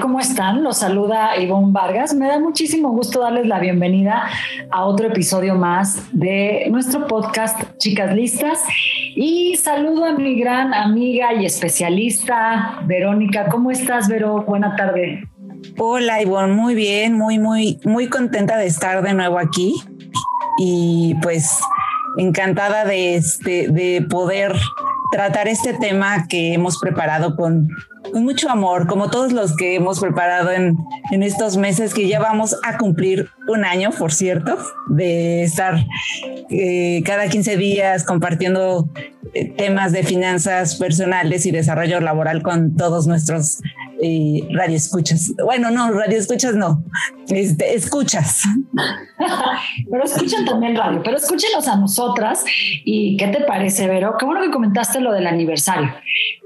¿Cómo 0.00 0.18
están? 0.18 0.64
Los 0.64 0.78
saluda 0.78 1.36
Ivonne 1.38 1.70
Vargas. 1.70 2.12
Me 2.12 2.26
da 2.26 2.40
muchísimo 2.40 2.90
gusto 2.90 3.20
darles 3.20 3.46
la 3.46 3.60
bienvenida 3.60 4.28
a 4.72 4.84
otro 4.84 5.06
episodio 5.06 5.54
más 5.54 6.08
de 6.10 6.66
nuestro 6.70 7.06
podcast 7.06 7.60
Chicas 7.78 8.12
Listas. 8.12 8.64
Y 9.14 9.54
saludo 9.56 10.06
a 10.06 10.12
mi 10.12 10.40
gran 10.40 10.74
amiga 10.74 11.32
y 11.34 11.46
especialista, 11.46 12.80
Verónica. 12.84 13.48
¿Cómo 13.48 13.70
estás, 13.70 14.08
Vero? 14.08 14.42
Buena 14.42 14.74
tarde. 14.74 15.28
Hola, 15.78 16.20
Ivonne. 16.20 16.52
Muy 16.52 16.74
bien, 16.74 17.16
muy, 17.16 17.38
muy, 17.38 17.78
muy 17.84 18.08
contenta 18.08 18.56
de 18.56 18.66
estar 18.66 19.02
de 19.02 19.14
nuevo 19.14 19.38
aquí. 19.38 19.76
Y 20.58 21.14
pues 21.22 21.60
encantada 22.18 22.84
de, 22.84 23.14
este, 23.14 23.68
de 23.68 24.02
poder 24.02 24.52
tratar 25.10 25.48
este 25.48 25.74
tema 25.74 26.26
que 26.28 26.54
hemos 26.54 26.78
preparado 26.78 27.36
con 27.36 27.68
mucho 28.14 28.50
amor, 28.50 28.86
como 28.86 29.10
todos 29.10 29.32
los 29.32 29.56
que 29.56 29.74
hemos 29.74 30.00
preparado 30.00 30.50
en, 30.50 30.76
en 31.10 31.22
estos 31.22 31.56
meses 31.56 31.92
que 31.92 32.08
ya 32.08 32.20
vamos 32.20 32.56
a 32.64 32.78
cumplir 32.78 33.28
un 33.48 33.64
año, 33.64 33.90
por 33.90 34.12
cierto, 34.12 34.56
de 34.88 35.42
estar 35.42 35.84
eh, 36.50 37.02
cada 37.04 37.28
15 37.28 37.56
días 37.56 38.04
compartiendo 38.04 38.88
eh, 39.34 39.50
temas 39.50 39.92
de 39.92 40.02
finanzas 40.02 40.76
personales 40.76 41.46
y 41.46 41.50
desarrollo 41.50 42.00
laboral 42.00 42.42
con 42.42 42.76
todos 42.76 43.06
nuestros 43.06 43.60
eh, 44.02 44.46
radioescuchas. 44.50 45.32
Bueno, 45.44 45.70
no, 45.70 45.90
radioescuchas 45.92 46.54
no, 46.54 46.82
este, 47.28 47.74
escuchas. 47.74 48.42
pero 49.90 50.04
escuchan 50.04 50.44
también 50.44 50.76
radio, 50.76 51.02
pero 51.02 51.16
escúchenos 51.16 51.66
a 51.68 51.76
nosotras. 51.76 52.44
¿Y 52.84 53.16
qué 53.16 53.28
te 53.28 53.42
parece, 53.44 53.86
Vero? 53.86 54.16
Qué 54.18 54.26
bueno 54.26 54.42
que 54.42 54.50
comentaste 54.50 55.00
lo 55.00 55.12
del 55.12 55.26
aniversario, 55.26 55.92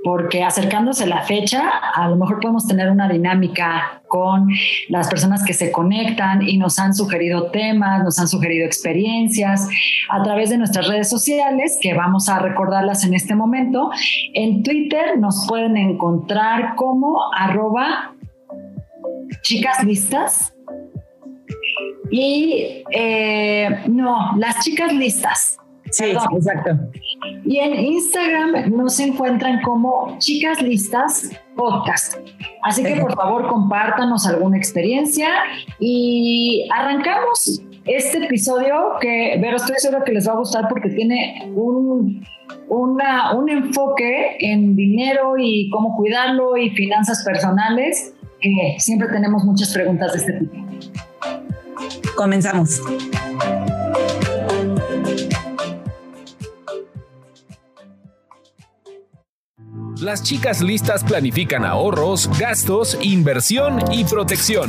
porque 0.04 0.42
acercándose 0.42 1.06
la 1.06 1.22
fecha, 1.22 1.68
a 1.68 2.08
lo 2.08 2.16
mejor 2.16 2.40
podemos 2.40 2.66
tener 2.66 2.90
una 2.90 3.08
dinámica 3.08 3.99
con 4.10 4.48
las 4.88 5.08
personas 5.08 5.44
que 5.44 5.54
se 5.54 5.70
conectan 5.70 6.42
y 6.42 6.58
nos 6.58 6.78
han 6.80 6.94
sugerido 6.94 7.50
temas, 7.52 8.02
nos 8.02 8.18
han 8.18 8.26
sugerido 8.26 8.66
experiencias 8.66 9.68
a 10.10 10.22
través 10.24 10.50
de 10.50 10.58
nuestras 10.58 10.88
redes 10.88 11.08
sociales, 11.08 11.78
que 11.80 11.94
vamos 11.94 12.28
a 12.28 12.40
recordarlas 12.40 13.04
en 13.04 13.14
este 13.14 13.36
momento. 13.36 13.90
En 14.34 14.64
Twitter 14.64 15.16
nos 15.18 15.46
pueden 15.48 15.76
encontrar 15.76 16.74
como 16.74 17.18
arroba 17.34 18.14
chicas 19.42 19.84
listas. 19.84 20.52
Y 22.10 22.82
eh, 22.90 23.84
no, 23.88 24.36
las 24.36 24.58
chicas 24.64 24.92
listas. 24.92 25.56
Sí, 25.92 26.04
exacto. 26.04 26.70
Y 27.44 27.58
en 27.58 27.74
Instagram 27.74 28.70
nos 28.76 28.98
encuentran 29.00 29.60
como 29.62 30.16
Chicas 30.18 30.62
Listas 30.62 31.30
Podcast. 31.56 32.16
Así 32.62 32.82
que 32.82 32.96
por 32.96 33.14
favor 33.14 33.48
compártanos 33.48 34.26
alguna 34.26 34.56
experiencia 34.56 35.28
y 35.78 36.66
arrancamos 36.72 37.62
este 37.84 38.24
episodio 38.24 38.74
que, 39.00 39.38
pero 39.40 39.56
estoy 39.56 39.76
seguro 39.78 40.04
que 40.04 40.12
les 40.12 40.28
va 40.28 40.32
a 40.32 40.36
gustar 40.36 40.68
porque 40.68 40.90
tiene 40.90 41.50
un, 41.54 42.24
un 42.68 43.48
enfoque 43.48 44.36
en 44.38 44.76
dinero 44.76 45.34
y 45.38 45.70
cómo 45.70 45.96
cuidarlo 45.96 46.56
y 46.56 46.70
finanzas 46.70 47.24
personales, 47.24 48.14
que 48.40 48.76
siempre 48.78 49.08
tenemos 49.08 49.44
muchas 49.44 49.72
preguntas 49.72 50.12
de 50.12 50.18
este 50.18 50.32
tipo. 50.34 50.54
Comenzamos. 52.16 52.82
Las 60.10 60.24
chicas 60.24 60.60
listas 60.60 61.04
planifican 61.04 61.64
ahorros, 61.64 62.28
gastos, 62.36 62.98
inversión 63.00 63.78
y 63.92 64.02
protección. 64.02 64.68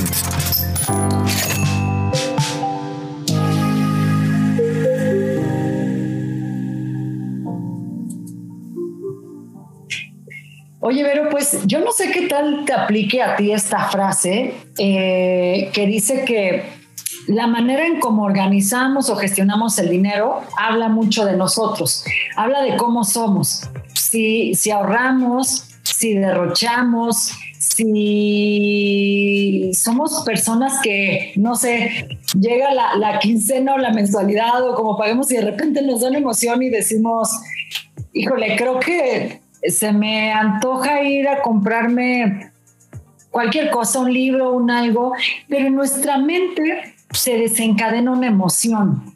Oye, 10.79 11.01
Vero, 11.01 11.29
pues 11.31 11.65
yo 11.65 11.79
no 11.79 11.91
sé 11.91 12.11
qué 12.11 12.27
tal 12.27 12.63
te 12.65 12.73
aplique 12.73 13.23
a 13.23 13.35
ti 13.35 13.51
esta 13.51 13.89
frase 13.89 14.53
eh, 14.77 15.71
que 15.73 15.87
dice 15.87 16.23
que 16.23 16.80
la 17.27 17.47
manera 17.47 17.85
en 17.85 17.99
cómo 17.99 18.23
organizamos 18.23 19.09
o 19.09 19.15
gestionamos 19.15 19.77
el 19.79 19.89
dinero 19.89 20.41
habla 20.57 20.89
mucho 20.89 21.25
de 21.25 21.35
nosotros, 21.37 22.03
habla 22.35 22.61
de 22.61 22.77
cómo 22.77 23.03
somos. 23.03 23.69
Si, 23.93 24.53
ahorramos, 24.71 25.67
si 25.83 26.15
derrochamos, 26.15 27.31
si 27.59 28.51
somos 29.73 30.23
personas 30.25 30.79
que, 30.81 31.33
no 31.35 31.55
sé, 31.55 32.19
llega 32.39 32.73
la, 32.73 32.95
la, 32.95 33.19
quincena 33.19 33.75
o 33.75 33.77
la 33.77 33.91
mensualidad 33.91 34.67
o 34.67 34.75
como 34.75 34.97
paguemos 34.97 35.31
y 35.31 35.35
de 35.35 35.41
repente 35.41 35.81
nos 35.81 36.01
da 36.01 36.09
una 36.09 36.17
emoción 36.17 36.61
y 36.63 36.69
decimos, 36.69 37.29
híjole, 38.13 38.55
creo 38.57 38.79
que 38.79 39.41
se 39.63 39.93
me 39.93 40.31
antoja 40.33 41.03
ir 41.03 41.27
a 41.27 41.41
comprarme 41.41 42.51
cualquier 43.29 43.69
cosa, 43.69 43.99
un 43.99 44.13
libro, 44.13 44.51
un 44.51 44.69
algo, 44.69 45.13
pero 45.47 45.67
en 45.67 45.75
nuestra 45.75 46.17
mente 46.17 46.95
se 47.13 47.37
desencadena 47.37 48.11
una 48.11 48.27
emoción 48.27 49.15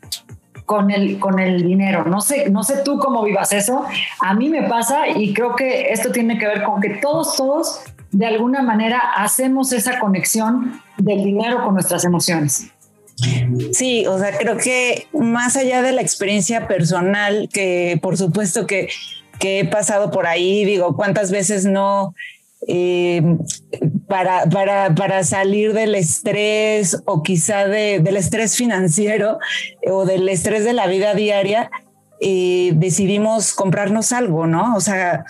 con 0.65 0.91
el, 0.91 1.19
con 1.19 1.39
el 1.39 1.63
dinero. 1.63 2.05
No 2.05 2.21
sé, 2.21 2.49
no 2.49 2.63
sé 2.63 2.77
tú 2.83 2.99
cómo 2.99 3.23
vivas 3.23 3.53
eso. 3.53 3.85
A 4.19 4.33
mí 4.33 4.49
me 4.49 4.63
pasa 4.63 5.07
y 5.07 5.33
creo 5.33 5.55
que 5.55 5.91
esto 5.91 6.11
tiene 6.11 6.37
que 6.37 6.47
ver 6.47 6.63
con 6.63 6.81
que 6.81 6.89
todos, 7.01 7.35
todos, 7.35 7.81
de 8.11 8.25
alguna 8.25 8.61
manera, 8.61 8.99
hacemos 9.15 9.71
esa 9.71 9.99
conexión 9.99 10.81
del 10.97 11.23
dinero 11.23 11.63
con 11.63 11.73
nuestras 11.75 12.03
emociones. 12.03 12.71
Sí, 13.71 14.05
o 14.07 14.19
sea, 14.19 14.37
creo 14.37 14.57
que 14.57 15.07
más 15.13 15.55
allá 15.55 15.81
de 15.81 15.93
la 15.93 16.01
experiencia 16.01 16.67
personal, 16.67 17.47
que 17.51 17.97
por 18.01 18.17
supuesto 18.17 18.67
que, 18.67 18.89
que 19.39 19.59
he 19.59 19.65
pasado 19.65 20.11
por 20.11 20.27
ahí, 20.27 20.65
digo, 20.65 20.95
cuántas 20.95 21.31
veces 21.31 21.65
no 21.65 22.13
eh, 22.67 23.21
para, 24.07 24.45
para, 24.49 24.95
para, 24.95 25.23
salir 25.23 25.73
del 25.73 25.95
estrés 25.95 27.01
o 27.05 27.21
quizá 27.21 27.67
del 27.67 28.17
estrés 28.17 28.55
financiero 28.55 29.37
o 29.87 30.05
del 30.05 30.27
estrés 30.29 30.63
de 30.63 30.73
la 30.73 30.87
vida 30.87 31.13
diaria, 31.13 31.69
eh, 32.21 32.71
decidimos 32.75 33.53
comprarnos 33.53 34.11
algo, 34.11 34.47
¿no? 34.47 34.75
O 34.75 34.79
sea, 34.79 35.25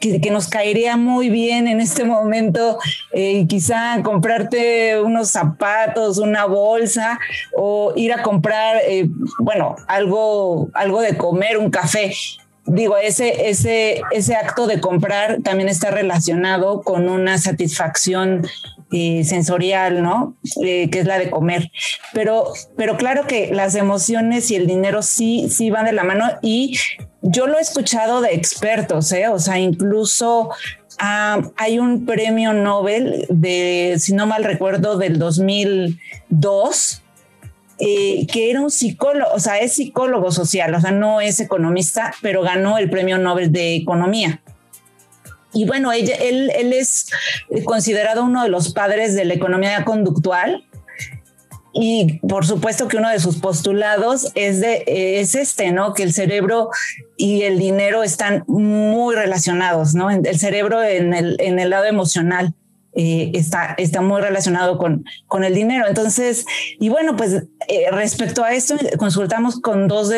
que, 0.00 0.30
nos 0.30 0.48
caería 0.48 0.96
muy 0.96 1.28
bien 1.28 1.68
en 1.68 1.80
este 1.80 2.04
momento, 2.04 2.78
eh, 3.12 3.46
quizá 3.46 4.00
comprarte 4.02 5.00
unos 5.00 5.28
zapatos, 5.30 6.18
una 6.18 6.46
bolsa 6.46 7.18
o 7.54 7.92
ir 7.96 8.12
a 8.12 8.22
comprar, 8.22 8.80
bueno, 9.38 9.76
algo, 9.86 10.70
algo 10.72 11.02
de 11.02 11.16
comer, 11.16 11.58
un 11.58 11.70
café 11.70 12.12
digo, 12.68 12.96
ese, 12.96 13.48
ese, 13.48 14.02
ese 14.10 14.36
acto 14.36 14.66
de 14.66 14.80
comprar 14.80 15.38
también 15.42 15.68
está 15.68 15.90
relacionado 15.90 16.82
con 16.82 17.08
una 17.08 17.38
satisfacción 17.38 18.46
eh, 18.92 19.24
sensorial, 19.24 20.02
¿no? 20.02 20.36
Eh, 20.62 20.88
que 20.90 21.00
es 21.00 21.06
la 21.06 21.18
de 21.18 21.30
comer. 21.30 21.70
Pero, 22.12 22.52
pero 22.76 22.96
claro 22.96 23.26
que 23.26 23.52
las 23.52 23.74
emociones 23.74 24.50
y 24.50 24.56
el 24.56 24.66
dinero 24.66 25.02
sí, 25.02 25.48
sí 25.50 25.70
van 25.70 25.86
de 25.86 25.92
la 25.92 26.04
mano 26.04 26.26
y 26.42 26.78
yo 27.22 27.46
lo 27.46 27.58
he 27.58 27.60
escuchado 27.60 28.20
de 28.20 28.34
expertos, 28.34 29.10
¿eh? 29.12 29.28
O 29.28 29.38
sea, 29.38 29.58
incluso 29.58 30.50
ah, 30.98 31.40
hay 31.56 31.78
un 31.78 32.06
premio 32.06 32.52
Nobel 32.52 33.26
de, 33.28 33.96
si 33.98 34.12
no 34.12 34.26
mal 34.26 34.44
recuerdo, 34.44 34.98
del 34.98 35.18
2002 35.18 37.02
eh, 37.80 38.26
que 38.26 38.50
era 38.50 38.60
un 38.60 38.70
psicólogo, 38.70 39.30
o 39.32 39.40
sea, 39.40 39.58
es 39.58 39.74
psicólogo 39.74 40.30
social, 40.32 40.74
o 40.74 40.80
sea, 40.80 40.90
no 40.90 41.20
es 41.20 41.40
economista, 41.40 42.14
pero 42.22 42.42
ganó 42.42 42.78
el 42.78 42.90
premio 42.90 43.18
Nobel 43.18 43.52
de 43.52 43.76
Economía. 43.76 44.42
Y 45.52 45.66
bueno, 45.66 45.92
ella, 45.92 46.14
él, 46.16 46.50
él 46.54 46.72
es 46.72 47.06
considerado 47.64 48.24
uno 48.24 48.42
de 48.42 48.48
los 48.48 48.72
padres 48.74 49.14
de 49.14 49.24
la 49.24 49.34
economía 49.34 49.84
conductual 49.84 50.64
y 51.72 52.18
por 52.26 52.46
supuesto 52.46 52.88
que 52.88 52.96
uno 52.96 53.08
de 53.08 53.20
sus 53.20 53.38
postulados 53.38 54.32
es, 54.34 54.60
de, 54.60 54.82
es 54.86 55.34
este, 55.34 55.70
¿no? 55.70 55.94
Que 55.94 56.02
el 56.02 56.12
cerebro 56.12 56.70
y 57.16 57.42
el 57.42 57.58
dinero 57.58 58.02
están 58.02 58.44
muy 58.48 59.14
relacionados, 59.14 59.94
¿no? 59.94 60.10
El 60.10 60.38
cerebro 60.38 60.82
en 60.82 61.14
el, 61.14 61.36
en 61.40 61.58
el 61.58 61.70
lado 61.70 61.84
emocional. 61.84 62.54
Eh, 62.94 63.30
está, 63.34 63.74
está 63.78 64.00
muy 64.00 64.20
relacionado 64.20 64.78
con, 64.78 65.04
con 65.26 65.44
el 65.44 65.54
dinero. 65.54 65.86
Entonces, 65.86 66.46
y 66.80 66.88
bueno, 66.88 67.16
pues 67.16 67.44
eh, 67.68 67.90
respecto 67.92 68.42
a 68.42 68.52
esto, 68.52 68.76
consultamos 68.96 69.60
con 69.60 69.88
dos, 69.88 70.10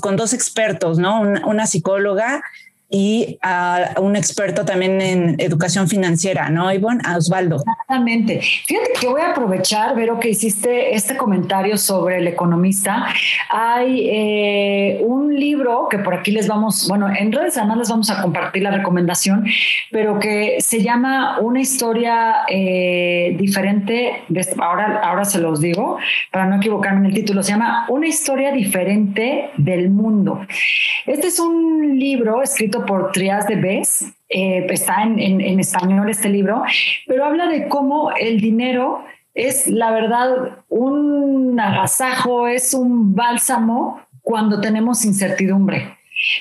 con 0.00 0.16
dos 0.16 0.32
expertos, 0.32 0.98
¿no? 0.98 1.20
una 1.20 1.66
psicóloga 1.66 2.42
y 2.90 3.38
a 3.42 3.96
un 4.00 4.16
experto 4.16 4.64
también 4.64 5.00
en 5.02 5.36
educación 5.38 5.88
financiera, 5.88 6.48
¿no, 6.48 6.72
Ivonne? 6.72 7.02
A 7.04 7.18
Osvaldo. 7.18 7.56
Exactamente. 7.56 8.40
Fíjate 8.40 8.92
que 8.98 9.06
voy 9.06 9.20
a 9.20 9.30
aprovechar, 9.30 9.94
Vero, 9.94 10.18
que 10.18 10.30
hiciste 10.30 10.94
este 10.94 11.16
comentario 11.16 11.76
sobre 11.76 12.18
el 12.18 12.26
economista. 12.26 13.06
Hay 13.50 14.08
eh, 14.10 15.00
un 15.02 15.34
libro 15.34 15.88
que 15.90 15.98
por 15.98 16.14
aquí 16.14 16.30
les 16.30 16.48
vamos, 16.48 16.88
bueno, 16.88 17.08
en 17.14 17.30
redes 17.30 17.58
además 17.58 17.78
les 17.78 17.88
vamos 17.90 18.10
a 18.10 18.22
compartir 18.22 18.62
la 18.62 18.70
recomendación, 18.70 19.46
pero 19.90 20.18
que 20.18 20.56
se 20.60 20.82
llama 20.82 21.38
Una 21.40 21.60
historia 21.60 22.36
eh, 22.48 23.36
diferente, 23.38 24.22
ahora, 24.58 25.00
ahora 25.04 25.24
se 25.26 25.40
los 25.40 25.60
digo, 25.60 25.98
para 26.32 26.46
no 26.46 26.56
equivocarme 26.56 27.00
en 27.00 27.06
el 27.06 27.14
título, 27.14 27.42
se 27.42 27.52
llama 27.52 27.86
Una 27.90 28.06
historia 28.06 28.50
diferente 28.50 29.50
del 29.58 29.90
mundo. 29.90 30.40
Este 31.06 31.26
es 31.26 31.38
un 31.38 31.98
libro 31.98 32.42
escrito 32.42 32.77
por 32.86 33.12
Trias 33.12 33.46
de 33.46 33.56
Bes, 33.56 34.12
eh, 34.28 34.66
está 34.68 35.02
en, 35.02 35.60
español 35.60 36.10
este 36.10 36.28
libro, 36.28 36.62
pero 37.06 37.24
habla 37.24 37.46
de 37.46 37.68
cómo 37.68 38.12
el 38.12 38.40
dinero 38.40 39.04
es, 39.34 39.66
la 39.68 39.90
verdad, 39.90 40.58
un 40.68 41.58
agasajo, 41.58 42.48
es 42.48 42.74
un 42.74 43.14
bálsamo 43.14 44.00
cuando 44.22 44.60
tenemos 44.60 45.04
incertidumbre. 45.04 45.96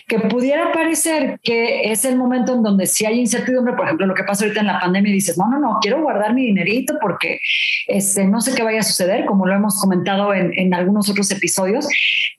Que 0.08 0.20
pudiera 0.20 0.72
parecer 0.72 1.40
que 1.44 1.92
es 1.92 2.04
el 2.04 2.18
momento 2.18 2.56
en 2.56 2.64
donde 2.64 2.88
si 2.88 3.06
hay 3.06 3.20
incertidumbre, 3.20 3.74
por 3.74 3.86
ejemplo, 3.86 4.08
lo 4.08 4.16
que 4.16 4.24
pasa 4.24 4.44
ahorita 4.44 4.62
en 4.62 4.68
la 4.68 4.80
pandemia, 4.80 5.14
dices, 5.14 5.38
no, 5.38 5.48
no, 5.48 5.60
no, 5.60 5.78
quiero 5.80 6.02
guardar 6.02 6.34
mi 6.34 6.48
dinerito 6.48 6.96
porque 7.00 7.40
este, 7.88 8.26
no 8.26 8.42
sé 8.42 8.56
qué 8.56 8.64
vaya 8.64 8.80
a 8.80 8.84
suceder, 8.84 9.26
como 9.26 9.46
lo 9.46 9.54
hemos 9.54 9.80
comentado 9.80 10.34
en, 10.34 10.52
en 10.58 10.74
algunos 10.74 11.10
otros 11.10 11.30
episodios, 11.30 11.88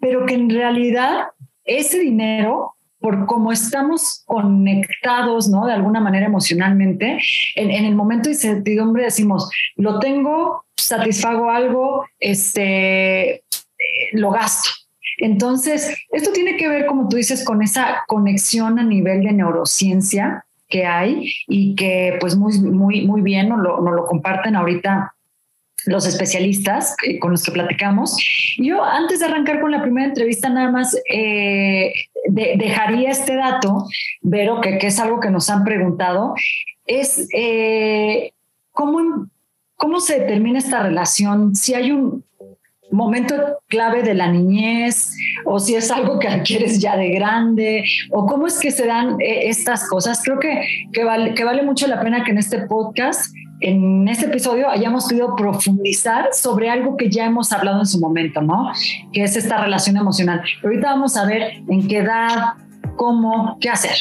pero 0.01 0.27
que 0.27 0.35
en 0.35 0.51
realidad 0.51 1.29
ese 1.65 2.01
dinero 2.01 2.75
por 3.01 3.27
cómo 3.27 3.53
estamos 3.53 4.23
conectados, 4.27 5.49
¿no? 5.49 5.67
De 5.67 5.73
alguna 5.73 6.01
manera 6.01 6.27
emocionalmente, 6.27 7.19
en, 7.55 7.71
el 7.71 7.95
momento 7.95 8.29
de 8.29 8.35
incertidumbre 8.35 9.05
decimos, 9.05 9.51
lo 9.77 9.99
tengo, 9.99 10.65
satisfago 10.77 11.51
algo, 11.51 12.05
este, 12.19 13.35
eh, 13.35 13.43
lo 14.13 14.31
gasto. 14.31 14.71
Entonces, 15.19 15.97
esto 16.11 16.33
tiene 16.33 16.57
que 16.57 16.69
ver, 16.69 16.87
como 16.87 17.09
tú 17.09 17.17
dices, 17.17 17.45
con 17.45 17.63
esa 17.63 18.05
conexión 18.07 18.79
a 18.79 18.85
nivel 18.85 19.23
de 19.23 19.33
neurociencia 19.33 20.45
que 20.69 20.85
hay 20.85 21.33
y 21.47 21.75
que 21.75 22.17
pues 22.21 22.37
muy, 22.37 22.59
muy, 22.61 23.07
muy 23.07 23.23
bien 23.23 23.49
nos 23.49 23.61
lo, 23.61 23.81
nos 23.81 23.95
lo 23.95 24.05
comparten 24.05 24.55
ahorita 24.55 25.15
los 25.89 26.07
especialistas 26.07 26.95
eh, 27.03 27.19
con 27.19 27.31
los 27.31 27.43
que 27.43 27.53
platicamos. 27.53 28.17
Yo, 28.59 28.85
antes 28.85 29.21
de 29.21 29.27
arrancar 29.27 29.61
con 29.61 29.71
la 29.71 29.83
primera 29.83 30.07
entrevista, 30.07 30.49
nada 30.49 30.71
más 30.71 30.97
eh, 31.11 31.93
dejaría 32.29 33.11
este 33.11 33.35
dato, 33.35 33.87
Vero, 34.21 34.61
que, 34.61 34.79
que, 34.79 34.89
es 34.89 35.01
algo 35.01 35.19
que 35.21 35.31
nos 35.31 35.49
han 35.51 35.65
preguntado, 35.65 36.35
es 36.85 37.27
eh, 37.35 38.33
cómo, 38.73 39.29
cómo 39.77 40.01
se 40.01 40.21
determina 40.21 40.59
esta 40.59 40.83
relación, 40.83 41.55
si 41.55 41.75
hay 41.75 41.91
un 41.91 42.25
momento 42.91 43.35
clave 43.67 44.03
de 44.03 44.15
la 44.15 44.33
niñez 44.33 45.15
o 45.45 45.59
si 45.59 45.75
es 45.75 45.91
algo 45.91 46.19
que 46.19 46.29
adquieres 46.29 46.79
ya 46.81 46.97
de 46.97 47.11
grande 47.11 47.85
o 48.11 48.27
cómo 48.27 48.47
es 48.47 48.59
que 48.59 48.71
se 48.71 48.87
dan 48.87 49.19
estas 49.21 49.87
cosas. 49.87 50.23
Creo 50.25 50.39
que, 50.39 50.63
que, 50.91 51.05
vale, 51.05 51.35
que 51.35 51.45
vale 51.45 51.63
mucho 51.63 51.87
la 51.87 52.01
pena 52.01 52.25
que 52.25 52.31
en 52.31 52.39
este 52.39 52.67
podcast 52.67 53.31
en 53.61 54.07
este 54.09 54.27
episodio 54.27 54.69
hayamos 54.69 55.05
podido 55.05 55.35
profundizar 55.35 56.29
sobre 56.33 56.71
algo 56.71 56.97
que 56.97 57.11
ya 57.11 57.27
hemos 57.27 57.53
hablado 57.53 57.81
en 57.81 57.87
su 57.87 57.99
momento, 57.99 58.41
¿no? 58.41 58.71
Que 59.13 59.25
es 59.25 59.37
esta 59.37 59.59
relación 59.59 59.97
emocional. 59.97 60.43
ahorita 60.63 60.91
vamos 60.91 61.17
a 61.17 61.25
ver 61.25 61.63
en 61.69 61.89
qué 61.89 61.99
edad, 61.99 62.55
cómo, 62.97 63.59
qué 63.61 63.71
hacer. 63.71 63.97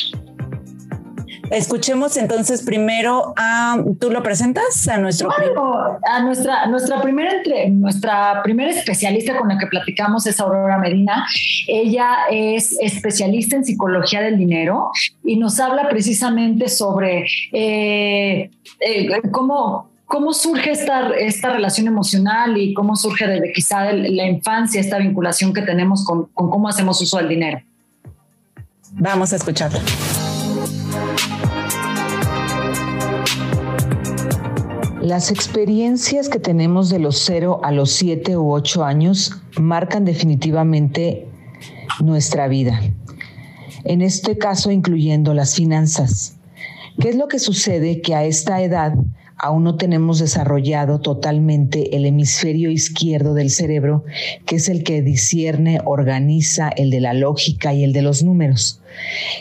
Escuchemos 1.52 2.18
entonces 2.18 2.62
primero 2.64 3.34
a, 3.38 3.78
¿tú 4.00 4.12
lo 4.12 4.24
presentas? 4.24 4.88
A 4.88 4.98
nuestro 4.98 5.30
a 5.32 6.22
nuestra, 6.22 6.66
nuestra 6.68 7.02
primera 7.02 7.32
entre, 7.34 7.70
nuestra 7.70 8.42
primera 8.44 8.72
especialista 8.72 9.38
con 9.38 9.48
la 9.48 9.58
que 9.58 9.68
platicamos 9.68 10.26
es 10.28 10.40
Aurora 10.40 10.78
Medina. 10.78 11.26
Ella 11.68 12.28
es 12.30 12.78
especialista 12.80 13.56
en 13.56 13.66
psicología 13.66 14.22
del 14.22 14.38
dinero 14.38 14.92
y 15.24 15.38
nos 15.38 15.60
habla 15.60 15.90
precisamente 15.90 16.70
sobre 16.70 17.26
eh, 17.52 18.52
eh, 18.80 19.10
cómo 19.32 19.90
¿Cómo 20.08 20.32
surge 20.32 20.72
esta, 20.72 21.10
esta 21.18 21.52
relación 21.52 21.88
emocional 21.88 22.58
y 22.58 22.74
cómo 22.74 22.96
surge 22.96 23.28
desde 23.28 23.52
quizá 23.52 23.92
la 23.92 24.26
infancia 24.26 24.80
esta 24.80 25.00
vinculación 25.00 25.54
que 25.54 25.62
tenemos 25.64 26.06
con, 26.06 26.28
con 26.28 26.50
cómo 26.50 26.70
hacemos 26.70 27.02
uso 27.02 27.18
del 27.18 27.28
dinero? 27.28 27.62
Vamos 28.94 29.34
a 29.34 29.36
escucharla. 29.36 29.82
Las 35.08 35.32
experiencias 35.32 36.28
que 36.28 36.38
tenemos 36.38 36.90
de 36.90 37.00
los 37.00 37.18
0 37.20 37.62
a 37.64 37.72
los 37.72 37.92
7 37.94 38.36
u 38.36 38.52
8 38.52 38.84
años 38.84 39.42
marcan 39.58 40.04
definitivamente 40.04 41.30
nuestra 42.02 42.50
vida. 42.50 42.82
En 43.86 44.02
este 44.02 44.38
caso, 44.38 44.70
incluyendo 44.70 45.34
las 45.34 45.56
finanzas. 45.56 46.36
¿Qué 47.00 47.08
es 47.08 47.16
lo 47.16 47.30
que 47.30 47.40
sucede? 47.40 48.02
Que 48.02 48.16
a 48.16 48.26
esta 48.26 48.62
edad 48.62 48.96
aún 49.38 49.64
no 49.64 49.76
tenemos 49.76 50.20
desarrollado 50.20 51.00
totalmente 51.00 51.96
el 51.96 52.06
hemisferio 52.06 52.72
izquierdo 52.72 53.34
del 53.34 53.52
cerebro, 53.52 54.04
que 54.46 54.56
es 54.56 54.68
el 54.68 54.84
que 54.84 55.02
discierne, 55.02 55.80
organiza, 55.86 56.70
el 56.70 56.90
de 56.90 57.02
la 57.02 57.14
lógica 57.14 57.74
y 57.74 57.84
el 57.84 57.94
de 57.94 58.02
los 58.02 58.24
números. 58.24 58.82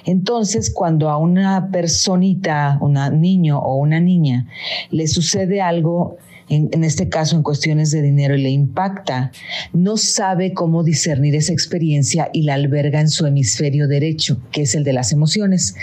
Entonces, 0.04 0.70
cuando 0.70 1.08
a 1.08 1.16
una 1.16 1.70
personita, 1.70 2.78
un 2.80 2.94
niño 3.20 3.58
o 3.58 3.76
una 3.76 4.00
niña, 4.00 4.48
le 4.90 5.06
sucede 5.06 5.62
algo 5.62 6.18
en, 6.48 6.84
este 6.84 7.08
caso 7.08 7.36
en 7.36 7.42
cuestiones 7.42 7.90
de 7.90 8.02
dinero 8.02 8.36
y 8.36 8.42
le 8.42 8.50
impacta, 8.50 9.32
no 9.72 9.96
sabe 9.96 10.52
cómo 10.52 10.84
discernir 10.84 11.34
esa 11.34 11.52
experiencia 11.52 12.30
y 12.32 12.42
la 12.42 12.54
alberga 12.54 13.00
en 13.00 13.08
su 13.08 13.26
hemisferio 13.26 13.88
derecho, 13.88 14.38
que 14.52 14.62
es 14.62 14.74
el 14.74 14.84
de 14.84 14.92
las 14.92 15.12
emociones. 15.12 15.74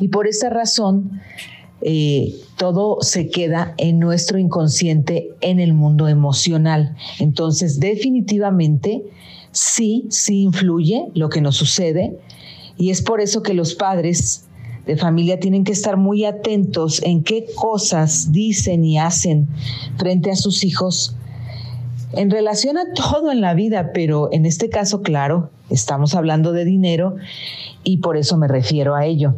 Y 0.00 0.08
por 0.08 0.26
esa 0.26 0.48
razón, 0.48 1.20
eh, 1.82 2.34
todo 2.56 2.98
se 3.02 3.28
queda 3.28 3.74
en 3.76 3.98
nuestro 3.98 4.38
inconsciente, 4.38 5.30
en 5.40 5.60
el 5.60 5.72
mundo 5.72 6.08
emocional. 6.08 6.96
Entonces, 7.18 7.80
definitivamente, 7.80 9.04
sí, 9.52 10.06
sí 10.10 10.42
influye 10.42 11.06
lo 11.14 11.28
que 11.28 11.40
nos 11.40 11.56
sucede. 11.56 12.18
Y 12.78 12.90
es 12.90 13.02
por 13.02 13.20
eso 13.20 13.42
que 13.42 13.54
los 13.54 13.74
padres 13.74 14.44
de 14.86 14.96
familia 14.96 15.40
tienen 15.40 15.64
que 15.64 15.72
estar 15.72 15.96
muy 15.96 16.24
atentos 16.24 17.02
en 17.02 17.24
qué 17.24 17.46
cosas 17.54 18.32
dicen 18.32 18.84
y 18.84 18.98
hacen 18.98 19.48
frente 19.96 20.30
a 20.30 20.36
sus 20.36 20.64
hijos 20.64 21.16
en 22.12 22.30
relación 22.30 22.78
a 22.78 22.92
todo 22.94 23.30
en 23.30 23.40
la 23.40 23.54
vida, 23.54 23.90
pero 23.92 24.32
en 24.32 24.46
este 24.46 24.68
caso, 24.68 25.02
claro, 25.02 25.50
estamos 25.70 26.14
hablando 26.14 26.52
de 26.52 26.64
dinero 26.64 27.16
y 27.84 27.98
por 27.98 28.16
eso 28.16 28.36
me 28.36 28.48
refiero 28.48 28.94
a 28.94 29.04
ello. 29.04 29.34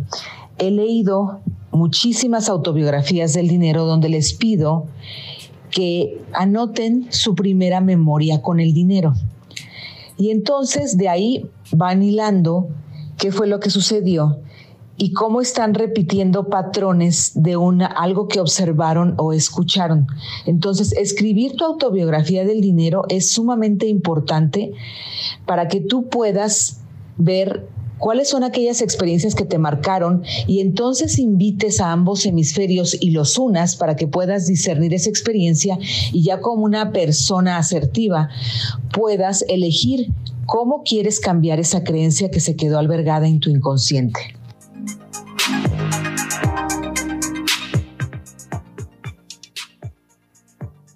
He 0.59 0.71
leído 0.71 1.41
muchísimas 1.79 2.49
autobiografías 2.49 3.33
del 3.33 3.49
dinero 3.49 3.87
donde 3.87 4.09
les 4.09 4.35
pido 4.35 4.87
que 5.71 6.21
anoten 6.33 7.07
su 7.11 7.35
primera 7.35 7.81
memoria 7.81 8.43
con 8.43 8.61
el 8.61 8.75
dinero. 8.75 9.15
Y 10.17 10.31
entonces 10.31 10.97
de 10.97 11.09
ahí 11.09 11.47
van 11.73 12.03
hilando 12.03 12.69
qué 13.17 13.33
fue 13.33 13.47
lo 13.47 13.61
que 13.61 13.71
sucedió 13.71 14.41
y 14.97 15.13
cómo 15.13 15.41
están 15.41 15.75
repitiendo 15.75 16.49
patrones 16.49 17.31
de 17.35 17.57
una, 17.57 17.87
algo 17.87 18.27
que 18.27 18.41
observaron 18.41 19.15
o 19.17 19.33
escucharon. 19.33 20.09
Entonces, 20.45 20.93
escribir 20.93 21.55
tu 21.55 21.65
autobiografía 21.65 22.45
del 22.45 22.61
dinero 22.61 23.05
es 23.09 23.31
sumamente 23.31 23.87
importante 23.87 24.73
para 25.47 25.69
que 25.69 25.81
tú 25.81 26.09
puedas 26.09 26.81
ver 27.17 27.69
cuáles 27.99 28.29
son 28.29 28.45
aquellas 28.45 28.83
experiencias 28.83 29.35
que 29.35 29.45
te 29.45 29.59
marcaron 29.59 30.23
y 30.47 30.61
entonces 30.61 31.19
invites 31.19 31.81
a 31.81 31.93
ambos 31.93 32.25
hemisferios 32.27 32.97
y 33.01 33.11
los 33.11 33.39
unas 33.39 33.77
para 33.77 33.97
que 33.97 34.07
puedas 34.07 34.47
discernir 34.47 34.95
esa 34.95 35.11
experiencia 35.11 35.79
y 36.13 36.23
ya 36.23 36.41
como 36.41 36.65
una 36.65 36.93
persona 36.93 37.59
asertiva 37.59 38.29
puedas 38.93 39.45
elegir 39.49 40.13
cómo 40.47 40.83
quieres 40.83 41.21
cambiar 41.21 41.61
esa 41.61 41.85
creencia 41.85 42.31
que 42.31 42.41
se 42.41 42.57
quedó 42.57 42.79
albergada 42.79 43.29
en 43.29 43.41
tu 43.41 43.51
inconsciente. 43.51 44.39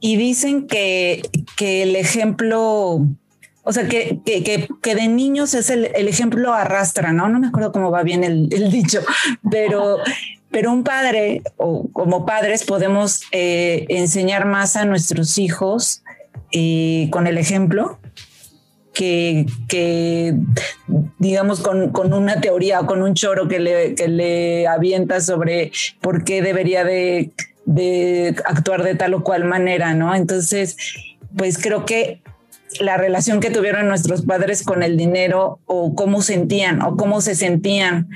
y 0.04 0.16
dicen 0.16 0.66
que, 0.66 1.22
que 1.56 1.84
el 1.84 1.94
ejemplo, 1.94 3.06
o 3.62 3.72
sea, 3.72 3.86
que, 3.88 4.20
que, 4.24 4.68
que, 4.82 4.94
de 4.94 5.08
niños 5.08 5.54
es 5.54 5.70
el, 5.70 5.90
el, 5.94 6.08
ejemplo 6.08 6.52
arrastra, 6.52 7.12
¿no? 7.12 7.28
No 7.28 7.38
me 7.38 7.48
acuerdo 7.48 7.72
cómo 7.72 7.90
va 7.90 8.02
bien 8.02 8.24
el, 8.24 8.48
el 8.52 8.70
dicho, 8.70 9.00
pero, 9.50 9.98
pero 10.50 10.72
un 10.72 10.84
padre 10.84 11.42
o 11.56 11.88
como 11.92 12.26
padres 12.26 12.64
podemos 12.64 13.22
eh, 13.32 13.86
enseñar 13.88 14.46
más 14.46 14.76
a 14.76 14.84
nuestros 14.84 15.38
hijos 15.38 16.02
eh, 16.52 17.08
con 17.10 17.26
el 17.26 17.38
ejemplo 17.38 17.98
que, 18.92 19.46
que 19.68 20.34
digamos, 21.18 21.60
con, 21.60 21.92
con, 21.92 22.12
una 22.12 22.40
teoría 22.40 22.80
o 22.80 22.86
con 22.86 23.02
un 23.02 23.14
choro 23.14 23.48
que 23.48 23.58
le, 23.58 23.94
que 23.94 24.08
le 24.08 24.66
avienta 24.66 25.20
sobre 25.20 25.72
por 26.00 26.24
qué 26.24 26.42
debería 26.42 26.84
de 26.84 27.32
de 27.64 28.34
actuar 28.44 28.82
de 28.82 28.94
tal 28.94 29.14
o 29.14 29.22
cual 29.22 29.44
manera, 29.44 29.94
¿no? 29.94 30.14
Entonces, 30.14 30.76
pues 31.36 31.58
creo 31.58 31.84
que 31.84 32.22
la 32.80 32.96
relación 32.96 33.40
que 33.40 33.50
tuvieron 33.50 33.88
nuestros 33.88 34.22
padres 34.22 34.62
con 34.62 34.82
el 34.82 34.96
dinero 34.96 35.60
o 35.66 35.94
cómo 35.94 36.22
sentían 36.22 36.82
o 36.82 36.96
cómo 36.96 37.20
se 37.20 37.34
sentían 37.34 38.08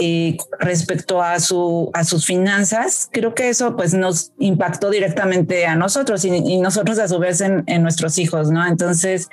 eh, 0.00 0.36
respecto 0.58 1.22
a, 1.22 1.38
su, 1.38 1.90
a 1.94 2.02
sus 2.02 2.26
finanzas, 2.26 3.08
creo 3.12 3.32
que 3.32 3.48
eso 3.48 3.76
pues 3.76 3.94
nos 3.94 4.32
impactó 4.40 4.90
directamente 4.90 5.66
a 5.66 5.76
nosotros 5.76 6.24
y, 6.24 6.58
nosotros 6.58 6.98
a 6.98 7.06
su 7.06 7.20
vez 7.20 7.40
en, 7.40 7.64
nuestros 7.82 8.18
hijos, 8.18 8.50
¿no? 8.50 8.66
Entonces, 8.66 9.28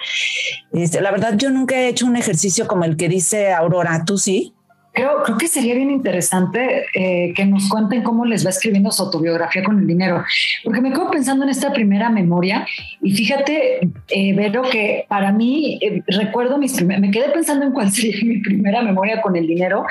este, 0.72 1.02
la 1.02 1.10
verdad 1.10 1.34
yo 1.36 1.50
nunca 1.50 1.76
he 1.76 1.88
hecho 1.88 2.06
un 2.06 2.16
ejercicio 2.16 2.68
como 2.68 2.84
el 2.84 2.96
que 2.96 3.10
dice 3.10 3.52
Aurora, 3.52 4.04
¿tú 4.06 4.20
sí? 4.20 4.54
Creo, 4.94 5.24
creo 5.24 5.38
que 5.38 5.48
sería 5.48 5.74
bien 5.74 5.90
interesante 5.90 6.84
eh, 6.94 7.34
que 7.34 7.46
nos 7.46 7.70
cuenten 7.70 8.04
cómo 8.04 8.26
les 8.26 8.46
va 8.46 8.50
escribiendo 8.50 8.92
su 8.92 9.04
autobiografía 9.04 9.64
con 9.64 9.80
el 9.80 9.88
dinero, 9.88 10.24
porque 10.66 10.82
me 10.82 10.92
quedo 10.92 11.10
pensando 11.10 11.46
en 11.46 11.50
esta 11.50 11.72
primera 11.72 12.10
memoria 12.10 12.66
y 13.02 13.14
fíjate, 13.14 13.80
eh, 14.10 14.34
Vero, 14.36 14.64
que 14.64 15.06
para 15.08 15.32
mí, 15.32 15.80
eh, 15.82 16.04
recuerdo 16.08 16.58
mis 16.58 16.82
me 16.84 17.10
quedé 17.10 17.30
pensando 17.30 17.66
en 17.66 17.72
cuál 17.72 17.90
sería 17.92 18.20
mi 18.24 18.40
primera 18.42 18.82
memoria 18.82 19.22
con 19.22 19.36
el 19.38 19.48
dinero, 19.48 19.86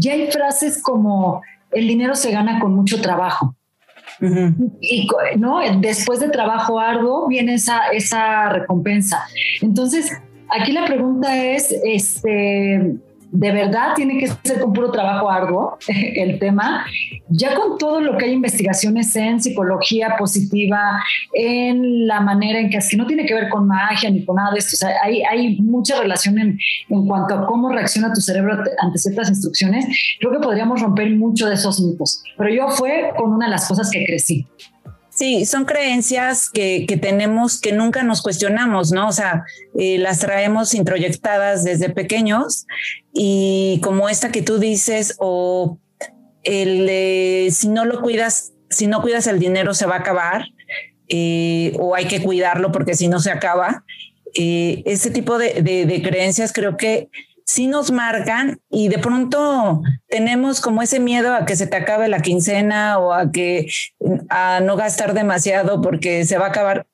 y 0.00 0.08
hay 0.08 0.30
frases 0.30 0.80
como, 0.80 1.42
el 1.72 1.88
dinero 1.88 2.14
se 2.14 2.30
gana 2.30 2.60
con 2.60 2.72
mucho 2.72 3.00
trabajo. 3.00 3.56
Y 4.80 5.08
no, 5.36 5.60
después 5.80 6.20
de 6.20 6.28
trabajo 6.28 6.80
arduo 6.80 7.28
viene 7.28 7.54
esa, 7.54 7.88
esa 7.88 8.48
recompensa. 8.48 9.24
Entonces, 9.60 10.10
aquí 10.48 10.72
la 10.72 10.86
pregunta 10.86 11.36
es, 11.36 11.74
este, 11.84 12.96
de 13.32 13.52
verdad 13.52 13.94
tiene 13.94 14.18
que 14.18 14.28
ser 14.44 14.60
con 14.60 14.72
puro 14.72 14.90
trabajo 14.90 15.30
arduo 15.30 15.78
el 15.88 16.38
tema, 16.38 16.86
ya 17.28 17.54
con 17.54 17.78
todo 17.78 18.00
lo 18.00 18.16
que 18.16 18.26
hay 18.26 18.32
investigaciones 18.32 19.14
en 19.16 19.40
psicología 19.40 20.16
positiva, 20.18 21.02
en 21.32 22.06
la 22.06 22.20
manera 22.20 22.60
en 22.60 22.70
que 22.70 22.78
es 22.78 22.88
que 22.88 22.96
no 22.96 23.06
tiene 23.06 23.26
que 23.26 23.34
ver 23.34 23.48
con 23.48 23.66
magia 23.66 24.10
ni 24.10 24.24
con 24.24 24.36
nada 24.36 24.52
de 24.52 24.58
esto, 24.58 24.86
hay, 25.02 25.22
hay 25.22 25.60
mucha 25.60 26.00
relación 26.00 26.38
en, 26.38 26.58
en 26.88 27.06
cuanto 27.06 27.34
a 27.34 27.46
cómo 27.46 27.70
reacciona 27.70 28.12
tu 28.12 28.20
cerebro 28.20 28.62
ante 28.78 28.98
ciertas 28.98 29.28
instrucciones, 29.28 29.86
creo 30.18 30.32
que 30.32 30.38
podríamos 30.38 30.80
romper 30.80 31.10
mucho 31.16 31.46
de 31.48 31.54
esos 31.54 31.80
mitos, 31.80 32.22
pero 32.36 32.50
yo 32.52 32.68
fue 32.68 33.12
con 33.16 33.32
una 33.32 33.46
de 33.46 33.52
las 33.52 33.68
cosas 33.68 33.90
que 33.90 34.04
crecí. 34.04 34.46
Sí, 35.16 35.46
son 35.46 35.64
creencias 35.64 36.50
que, 36.50 36.84
que, 36.86 36.98
tenemos 36.98 37.58
que 37.58 37.72
nunca 37.72 38.02
nos 38.02 38.20
cuestionamos, 38.20 38.92
¿no? 38.92 39.08
O 39.08 39.12
sea, 39.12 39.44
eh, 39.78 39.96
las 39.96 40.18
traemos 40.18 40.74
introyectadas 40.74 41.64
desde 41.64 41.88
pequeños 41.88 42.66
y 43.14 43.80
como 43.82 44.10
esta 44.10 44.30
que 44.30 44.42
tú 44.42 44.58
dices, 44.58 45.16
o 45.18 45.78
el 46.42 47.50
si 47.50 47.68
no 47.68 47.86
lo 47.86 48.02
cuidas, 48.02 48.52
si 48.68 48.86
no 48.88 49.00
cuidas 49.00 49.26
el 49.26 49.38
dinero 49.38 49.72
se 49.72 49.86
va 49.86 49.94
a 49.94 50.00
acabar, 50.00 50.48
eh, 51.08 51.72
o 51.78 51.94
hay 51.94 52.08
que 52.08 52.22
cuidarlo 52.22 52.70
porque 52.70 52.94
si 52.94 53.08
no 53.08 53.18
se 53.18 53.30
acaba. 53.30 53.84
Eh, 54.34 54.82
ese 54.84 55.10
tipo 55.10 55.38
de, 55.38 55.62
de, 55.62 55.86
de 55.86 56.02
creencias 56.02 56.52
creo 56.52 56.76
que 56.76 57.08
sí 57.46 57.68
nos 57.68 57.92
marcan 57.92 58.60
y 58.68 58.88
de 58.88 58.98
pronto 58.98 59.82
tenemos 60.08 60.60
como 60.60 60.82
ese 60.82 60.98
miedo 60.98 61.32
a 61.32 61.46
que 61.46 61.56
se 61.56 61.66
te 61.66 61.76
acabe 61.76 62.08
la 62.08 62.20
quincena 62.20 62.98
o 62.98 63.12
a 63.12 63.30
que 63.30 63.68
a 64.28 64.60
no 64.60 64.76
gastar 64.76 65.14
demasiado 65.14 65.80
porque 65.80 66.24
se 66.24 66.38
va 66.38 66.46
a 66.46 66.48
acabar 66.48 66.86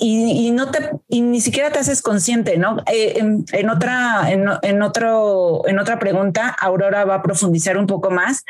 y, 0.00 0.50
no 0.52 0.70
te 0.70 0.90
y 1.08 1.20
ni 1.20 1.40
siquiera 1.40 1.70
te 1.70 1.80
haces 1.80 2.00
consciente, 2.00 2.56
¿no? 2.58 2.78
Eh, 2.92 3.18
en, 3.18 3.70
otra 3.70 4.30
en, 4.30 4.46
en, 4.62 4.82
otro 4.82 5.66
en 5.66 5.78
otra 5.80 5.98
pregunta 5.98 6.48
Aurora 6.48 7.04
va 7.04 7.16
a 7.16 7.22
profundizar 7.22 7.76
un 7.76 7.86
poco 7.86 8.10
más, 8.10 8.44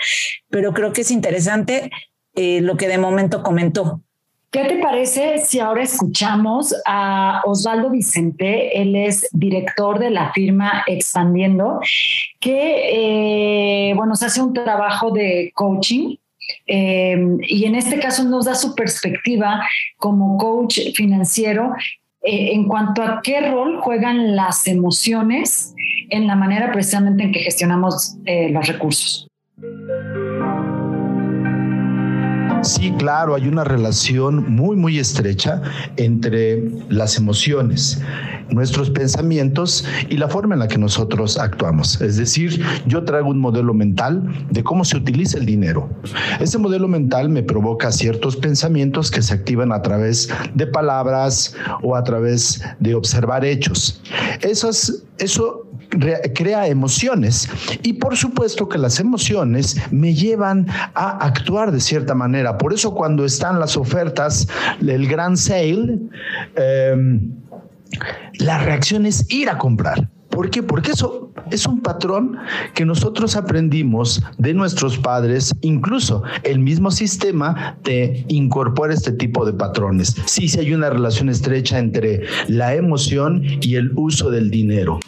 pero 0.51 0.75
creo 0.75 0.93
que 0.93 1.01
es 1.01 1.11
interesante 1.11 1.91
eh, 2.35 2.61
lo 2.61 2.77
que 2.77 2.89
de 2.89 2.99
momento 2.99 3.43
comentó. 3.43 4.03
¿Qué 4.51 4.65
te 4.65 4.79
parece 4.79 5.39
si 5.39 5.61
ahora 5.61 5.85
escuchamos 5.85 6.75
a 6.85 7.41
Osvaldo 7.45 7.89
Vicente? 7.89 8.83
Él 8.83 8.97
es 8.97 9.29
director 9.31 10.01
de 10.01 10.11
la 10.11 10.33
firma 10.33 10.83
Expandiendo, 10.89 11.79
que, 12.41 13.91
eh, 13.91 13.95
bueno, 13.95 14.17
se 14.17 14.27
hace 14.27 14.43
un 14.43 14.53
trabajo 14.53 15.13
de 15.13 15.53
coaching 15.55 16.17
eh, 16.67 17.17
y 17.43 17.65
en 17.65 17.77
este 17.77 18.01
caso 18.01 18.25
nos 18.25 18.47
da 18.47 18.57
su 18.57 18.75
perspectiva 18.75 19.63
como 19.99 20.37
coach 20.37 20.81
financiero 20.97 21.73
eh, 22.21 22.51
en 22.53 22.67
cuanto 22.67 23.05
a 23.05 23.21
qué 23.23 23.53
rol 23.53 23.81
juegan 23.81 24.35
las 24.35 24.67
emociones 24.67 25.77
en 26.09 26.27
la 26.27 26.35
manera 26.35 26.73
precisamente 26.73 27.23
en 27.23 27.31
que 27.31 27.39
gestionamos 27.39 28.17
los 28.27 28.67
recursos. 28.67 29.29
Sí, 32.63 32.93
claro, 32.99 33.35
hay 33.35 33.49
una 33.49 33.65
relación 33.65 34.55
muy, 34.55 34.77
muy 34.77 34.99
estrecha 34.99 35.63
entre 35.97 36.63
las 36.91 37.17
emociones, 37.17 38.03
nuestros 38.51 38.91
pensamientos 38.91 39.87
y 40.11 40.19
la 40.19 40.29
forma 40.29 40.55
en 40.55 40.61
la 40.61 40.69
que 40.69 40.77
nosotros 40.77 41.39
actuamos. 41.39 42.01
Es 42.03 42.19
decir, 42.19 42.63
yo 42.87 43.05
traigo 43.05 43.29
un 43.29 43.39
modelo 43.39 43.73
mental 43.73 44.23
de 44.51 44.63
cómo 44.63 44.85
se 44.85 44.99
utiliza 44.99 45.39
el 45.39 45.47
dinero. 45.47 45.89
Ese 46.39 46.59
modelo 46.59 46.87
mental 46.87 47.31
me 47.31 47.43
provoca 47.43 47.91
ciertos 47.93 48.37
pensamientos 48.37 49.11
que 49.11 49.23
se 49.23 49.33
activan 49.33 49.73
a 49.73 49.81
través 49.81 50.29
de 50.55 50.67
palabras 50.67 51.57
o 51.83 51.97
a 51.97 52.05
través 52.05 52.63
de 52.79 52.95
observar 52.95 53.45
hechos. 53.45 54.03
eso 55.19 55.71
crea 56.35 56.67
emociones 56.67 57.49
y 57.83 57.95
por 57.95 58.17
supuesto 58.17 58.69
que 58.69 58.79
las 58.79 59.01
emociones 59.01 59.77
me 59.91 60.15
llevan 60.15 60.67
a 60.95 61.25
actuar 61.25 61.73
de 61.73 61.81
cierta 61.81 62.15
manera. 62.15 62.50
Por 62.59 62.73
eso 62.73 62.95
cuando 62.95 63.25
están 63.25 63.61
las 63.61 63.77
ofertas, 63.77 64.49
el 64.81 65.07
gran 65.07 65.37
sale, 65.37 65.99
em, 66.57 67.33
la 68.39 68.59
reacción 68.59 69.07
es 69.07 69.31
ir 69.31 69.49
a 69.49 69.59
comprar. 69.59 70.09
¿Por 70.31 70.49
qué? 70.49 70.63
Porque 70.63 70.93
eso 70.93 71.33
es 71.51 71.67
un 71.67 71.81
patrón 71.81 72.37
que 72.75 72.87
nosotros 72.87 73.37
aprendimos 73.37 74.23
de 74.39 74.55
nuestros 74.55 74.97
padres, 74.97 75.53
incluso 75.61 76.23
el 76.45 76.61
mismo 76.61 76.91
sistema 76.93 77.77
te 77.83 78.25
incorpora 78.29 78.95
este 78.95 79.13
tipo 79.13 79.45
de 79.45 79.53
patrones. 79.53 80.15
Sí, 80.27 80.49
sí 80.49 80.61
hay 80.61 80.73
una 80.73 80.89
relación 80.89 81.29
estrecha 81.29 81.79
entre 81.79 82.23
la 82.49 82.75
emoción 82.75 83.43
y 83.61 83.75
el 83.75 83.91
uso 83.97 84.31
del 84.31 84.51
dinero. 84.51 85.01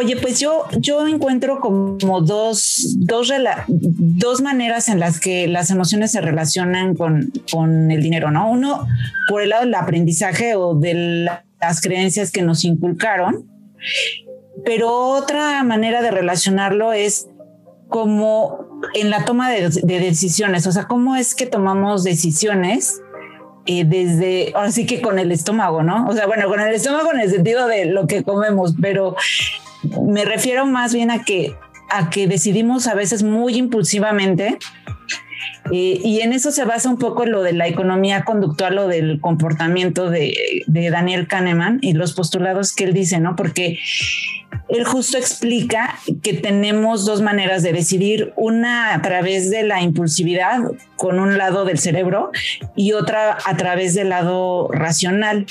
Oye, 0.00 0.14
pues 0.14 0.38
yo, 0.38 0.64
yo 0.78 1.08
encuentro 1.08 1.58
como 1.58 2.20
dos, 2.20 2.94
dos, 2.98 3.32
dos 3.66 4.40
maneras 4.40 4.88
en 4.88 5.00
las 5.00 5.18
que 5.18 5.48
las 5.48 5.72
emociones 5.72 6.12
se 6.12 6.20
relacionan 6.20 6.94
con, 6.94 7.32
con 7.50 7.90
el 7.90 8.00
dinero, 8.00 8.30
¿no? 8.30 8.48
Uno, 8.48 8.86
por 9.28 9.42
el 9.42 9.48
lado 9.48 9.64
del 9.64 9.74
aprendizaje 9.74 10.54
o 10.54 10.76
de 10.76 11.28
las 11.60 11.80
creencias 11.80 12.30
que 12.30 12.42
nos 12.42 12.64
inculcaron, 12.64 13.50
pero 14.64 14.94
otra 14.94 15.64
manera 15.64 16.00
de 16.00 16.12
relacionarlo 16.12 16.92
es 16.92 17.26
como 17.88 18.68
en 18.94 19.10
la 19.10 19.24
toma 19.24 19.50
de, 19.50 19.68
decisiones, 19.82 20.64
o 20.68 20.70
sea, 20.70 20.84
cómo 20.84 21.16
es 21.16 21.34
que 21.34 21.46
tomamos 21.46 22.04
decisiones 22.04 23.00
eh, 23.66 23.84
desde, 23.84 24.52
ahora 24.54 24.70
que 24.72 25.00
con 25.00 25.18
el 25.18 25.32
estómago, 25.32 25.82
¿no? 25.82 26.06
O 26.06 26.12
sea, 26.12 26.28
bueno, 26.28 26.46
con 26.46 26.60
el 26.60 26.72
estómago 26.72 27.12
en 27.12 27.18
el 27.18 27.30
sentido 27.30 27.66
de 27.66 27.86
lo 27.86 28.06
que 28.06 28.22
comemos, 28.22 28.74
pero 28.80 29.16
me 30.02 30.24
refiero 30.24 30.66
más 30.66 30.92
bien 30.92 31.10
a 31.10 31.24
que, 31.24 31.54
a 31.90 32.10
que 32.10 32.26
decidimos 32.26 32.86
a 32.86 32.94
veces 32.94 33.22
muy 33.22 33.56
impulsivamente 33.56 34.58
eh, 35.70 36.00
y 36.02 36.20
en 36.20 36.32
eso 36.32 36.50
se 36.50 36.64
basa 36.64 36.88
un 36.88 36.98
poco 36.98 37.26
lo 37.26 37.42
de 37.42 37.52
la 37.52 37.66
economía 37.66 38.24
conductual 38.24 38.78
o 38.78 38.88
del 38.88 39.20
comportamiento 39.20 40.10
de, 40.10 40.64
de, 40.66 40.90
Daniel 40.90 41.26
Kahneman 41.26 41.78
y 41.82 41.92
los 41.92 42.14
postulados 42.14 42.74
que 42.74 42.84
él 42.84 42.94
dice, 42.94 43.20
¿no? 43.20 43.36
Porque 43.36 43.78
él 44.68 44.84
justo 44.84 45.16
explica 45.16 45.98
que 46.22 46.34
tenemos 46.34 47.04
dos 47.04 47.22
maneras 47.22 47.62
de 47.62 47.72
decidir, 47.72 48.32
una 48.36 48.94
a 48.94 49.02
través 49.02 49.50
de 49.50 49.62
la 49.62 49.80
impulsividad 49.82 50.60
con 50.96 51.18
un 51.18 51.38
lado 51.38 51.64
del 51.64 51.78
cerebro 51.78 52.30
y 52.76 52.92
otra 52.92 53.38
a 53.44 53.56
través 53.56 53.94
del 53.94 54.10
lado 54.10 54.68
racional. 54.70 55.46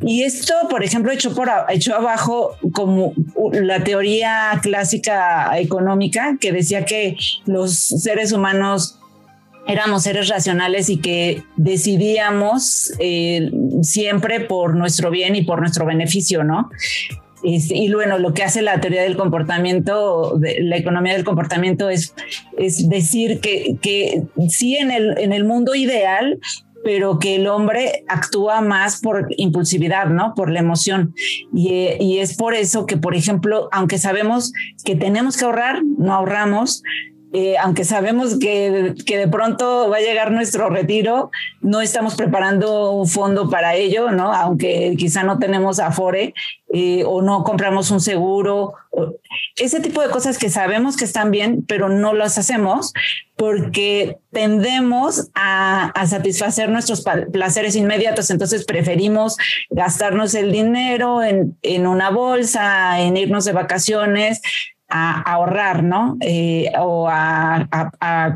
Y 0.00 0.22
esto, 0.22 0.54
por 0.68 0.84
ejemplo, 0.84 1.12
hecho, 1.12 1.34
por, 1.34 1.48
hecho 1.68 1.94
abajo 1.94 2.56
como 2.72 3.14
la 3.52 3.82
teoría 3.82 4.58
clásica 4.62 5.58
económica 5.58 6.36
que 6.40 6.52
decía 6.52 6.84
que 6.84 7.16
los 7.46 7.74
seres 7.74 8.32
humanos 8.32 8.98
éramos 9.66 10.04
seres 10.04 10.28
racionales 10.28 10.88
y 10.88 10.98
que 10.98 11.42
decidíamos 11.56 12.92
eh, 12.98 13.50
siempre 13.82 14.40
por 14.40 14.76
nuestro 14.76 15.10
bien 15.10 15.34
y 15.34 15.42
por 15.42 15.60
nuestro 15.60 15.86
beneficio, 15.86 16.44
¿no? 16.44 16.70
Este, 17.42 17.76
y 17.76 17.92
bueno, 17.92 18.18
lo 18.18 18.32
que 18.32 18.42
hace 18.42 18.62
la 18.62 18.80
teoría 18.80 19.02
del 19.02 19.16
comportamiento, 19.16 20.38
la 20.40 20.76
economía 20.76 21.12
del 21.12 21.24
comportamiento, 21.24 21.90
es, 21.90 22.14
es 22.58 22.88
decir 22.88 23.40
que, 23.40 23.76
que 23.80 24.22
sí 24.48 24.76
en 24.76 24.90
el, 24.90 25.18
en 25.18 25.32
el 25.32 25.44
mundo 25.44 25.74
ideal 25.74 26.38
pero 26.86 27.18
que 27.18 27.34
el 27.34 27.48
hombre 27.48 28.04
actúa 28.06 28.60
más 28.60 29.00
por 29.00 29.26
impulsividad, 29.38 30.06
¿no? 30.06 30.34
Por 30.36 30.52
la 30.52 30.60
emoción. 30.60 31.16
Y, 31.52 31.88
y, 31.98 32.20
es 32.20 32.36
por 32.36 32.54
eso 32.54 32.86
que, 32.86 32.96
por 32.96 33.16
ejemplo, 33.16 33.68
aunque 33.72 33.98
sabemos 33.98 34.52
que 34.84 34.94
tenemos 34.94 35.36
que 35.36 35.46
ahorrar, 35.46 35.82
no 35.82 36.14
ahorramos, 36.14 36.84
eh, 37.38 37.58
aunque 37.58 37.84
sabemos 37.84 38.38
que, 38.38 38.94
que, 39.04 39.18
de 39.18 39.28
pronto 39.28 39.90
va 39.90 39.98
a 39.98 40.00
llegar 40.00 40.32
nuestro 40.32 40.70
retiro, 40.70 41.30
no 41.60 41.82
estamos 41.82 42.14
preparando 42.14 42.92
un 42.92 43.06
fondo 43.06 43.50
para 43.50 43.74
ello, 43.74 44.10
¿no? 44.10 44.32
Aunque 44.32 44.94
quizá 44.96 45.22
no 45.22 45.38
tenemos 45.38 45.78
afore 45.78 46.32
eh, 46.72 47.04
o 47.04 47.20
no 47.20 47.44
compramos 47.44 47.90
un 47.90 48.00
seguro, 48.00 48.72
ese 49.56 49.80
tipo 49.80 50.00
de 50.00 50.08
cosas 50.08 50.38
que 50.38 50.48
sabemos 50.48 50.96
que 50.96 51.04
están 51.04 51.30
bien, 51.30 51.62
pero 51.68 51.90
no 51.90 52.14
las 52.14 52.38
hacemos 52.38 52.94
porque 53.36 54.16
tendemos 54.32 55.28
a, 55.34 55.90
a 55.90 56.06
satisfacer 56.06 56.70
nuestros 56.70 57.04
placeres 57.34 57.76
inmediatos. 57.76 58.30
Entonces 58.30 58.64
preferimos 58.64 59.36
gastarnos 59.68 60.34
el 60.34 60.52
dinero 60.52 61.22
en, 61.22 61.58
en 61.60 61.86
una 61.86 62.08
bolsa, 62.08 62.98
en 62.98 63.18
irnos 63.18 63.44
de 63.44 63.52
vacaciones, 63.52 64.40
a 64.88 65.20
ahorrar, 65.20 65.82
¿no? 65.82 66.16
Eh, 66.20 66.70
o 66.78 67.08
a, 67.10 67.68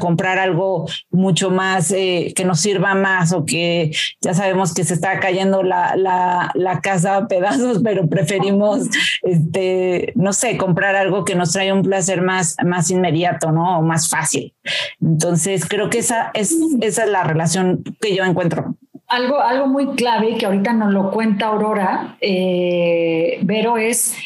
comprar 0.00 0.38
algo 0.38 0.86
mucho 1.10 1.50
más 1.50 1.92
eh, 1.92 2.32
que 2.34 2.44
nos 2.44 2.60
sirva 2.60 2.94
más 2.94 3.32
o 3.32 3.44
que 3.44 3.92
ya 4.20 4.34
sabemos 4.34 4.74
que 4.74 4.84
se 4.84 4.94
está 4.94 5.20
cayendo 5.20 5.62
la, 5.62 5.94
la, 5.96 6.80
casa 6.80 7.16
a 7.16 7.28
pedazos, 7.28 7.80
pero 7.84 8.08
preferimos, 8.08 8.88
este, 9.22 10.12
no 10.16 10.32
sé, 10.32 10.56
comprar 10.56 10.96
algo 10.96 11.24
que 11.24 11.34
nos 11.34 11.52
trae 11.52 11.72
un 11.72 11.82
placer 11.82 12.22
más, 12.22 12.56
más 12.64 12.90
inmediato, 12.90 13.52
¿no? 13.52 13.78
O 13.78 13.82
más 13.82 14.08
fácil. 14.08 14.54
Entonces, 15.00 15.66
creo 15.68 15.90
que 15.90 15.98
esa 15.98 16.30
es, 16.34 16.56
esa 16.80 17.04
es 17.04 17.10
la 17.10 17.24
relación 17.24 17.82
que 18.00 18.14
yo 18.14 18.24
encuentro. 18.24 18.74
Algo, 19.08 19.40
algo 19.40 19.66
muy 19.66 19.94
clave 19.94 20.36
que 20.36 20.46
ahorita 20.46 20.72
nos 20.72 20.92
lo 20.92 21.10
cuenta 21.10 21.46
Aurora, 21.46 22.16
eh, 22.20 23.38
Vero, 23.42 23.76
es 23.76 24.16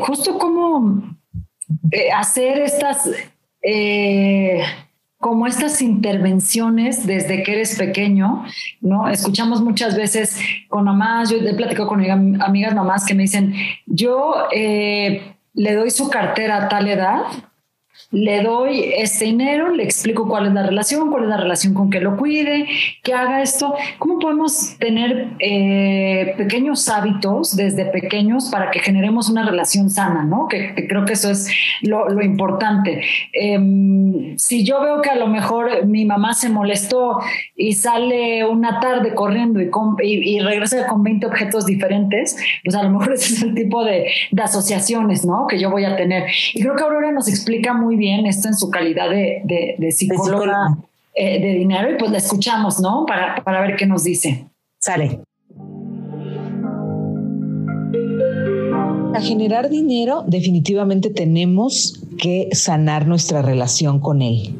justo 0.00 0.38
como 0.38 1.15
eh, 1.90 2.12
hacer 2.12 2.60
estas, 2.60 3.10
eh, 3.62 4.62
como 5.18 5.46
estas 5.46 5.82
intervenciones 5.82 7.06
desde 7.06 7.42
que 7.42 7.52
eres 7.52 7.76
pequeño, 7.76 8.44
¿no? 8.80 9.08
Escuchamos 9.08 9.62
muchas 9.62 9.96
veces 9.96 10.38
con 10.68 10.84
mamás, 10.84 11.30
yo 11.30 11.38
he 11.38 11.54
platicado 11.54 11.88
con 11.88 12.00
amigas 12.42 12.74
mamás 12.74 13.04
que 13.04 13.14
me 13.14 13.22
dicen, 13.22 13.54
yo 13.86 14.34
eh, 14.52 15.34
le 15.54 15.74
doy 15.74 15.90
su 15.90 16.10
cartera 16.10 16.64
a 16.64 16.68
tal 16.68 16.88
edad 16.88 17.22
le 18.12 18.42
doy 18.42 18.92
este 18.96 19.24
dinero, 19.24 19.74
le 19.74 19.82
explico 19.82 20.28
cuál 20.28 20.46
es 20.46 20.52
la 20.52 20.62
relación, 20.62 21.10
cuál 21.10 21.24
es 21.24 21.28
la 21.28 21.36
relación 21.38 21.74
con 21.74 21.90
que 21.90 22.00
lo 22.00 22.16
cuide, 22.16 22.66
que 23.02 23.12
haga 23.12 23.42
esto. 23.42 23.74
¿Cómo 23.98 24.18
podemos 24.18 24.76
tener 24.78 25.28
eh, 25.40 26.34
pequeños 26.36 26.88
hábitos 26.88 27.56
desde 27.56 27.84
pequeños 27.86 28.48
para 28.50 28.70
que 28.70 28.78
generemos 28.78 29.28
una 29.28 29.44
relación 29.44 29.90
sana? 29.90 30.24
¿no? 30.24 30.46
Que, 30.48 30.74
creo 30.88 31.04
que 31.04 31.14
eso 31.14 31.30
es 31.30 31.50
lo, 31.82 32.06
importante. 32.22 33.02
Em, 33.32 34.36
si 34.38 34.64
yo 34.64 34.80
veo 34.80 35.02
que 35.02 35.10
a 35.10 35.16
lo 35.16 35.26
mejor 35.26 35.84
mi 35.86 36.04
mamá 36.04 36.32
se 36.34 36.48
molestó 36.48 37.18
y 37.56 37.72
sale 37.72 38.44
una 38.44 38.80
tarde 38.80 39.14
corriendo 39.14 39.60
y, 39.60 39.68
y, 40.04 40.40
regresa 40.40 40.86
con 40.86 41.02
20 41.02 41.26
objetos 41.26 41.66
diferentes, 41.66 42.36
pues 42.64 42.76
a 42.76 42.82
lo 42.82 42.90
mejor 42.90 43.12
ese 43.14 43.34
es 43.34 43.42
el 43.42 43.54
tipo 43.54 43.84
de, 43.84 44.06
de 44.30 44.42
asociaciones 44.42 45.24
¿no? 45.24 45.46
que 45.48 45.58
yo 45.58 45.70
voy 45.70 45.84
a 45.84 45.96
tener. 45.96 46.24
Y 46.54 46.60
creo 46.60 46.76
que 46.76 46.82
Aurora 46.82 47.10
nos 47.12 47.28
explica 47.28 47.72
muy 47.72 47.95
bien 47.96 48.26
esto 48.26 48.48
en 48.48 48.54
su 48.54 48.70
calidad 48.70 49.10
de, 49.10 49.42
de, 49.78 49.92
psicóloga 49.92 50.76
eh, 51.14 51.40
de 51.40 51.54
dinero 51.54 51.90
y 51.90 51.98
pues 51.98 52.10
la 52.10 52.18
escuchamos, 52.18 52.80
¿no? 52.80 53.04
Para, 53.06 53.42
para 53.42 53.60
ver 53.62 53.76
qué 53.76 53.86
nos 53.86 54.04
dice. 54.04 54.46
Sale. 54.78 55.20
Para 59.12 59.20
generar 59.20 59.70
dinero, 59.70 60.24
definitivamente 60.26 61.10
tenemos 61.10 62.02
que 62.18 62.48
sanar 62.52 63.06
nuestra 63.06 63.40
relación 63.42 63.98
con 64.00 64.20
él. 64.20 64.54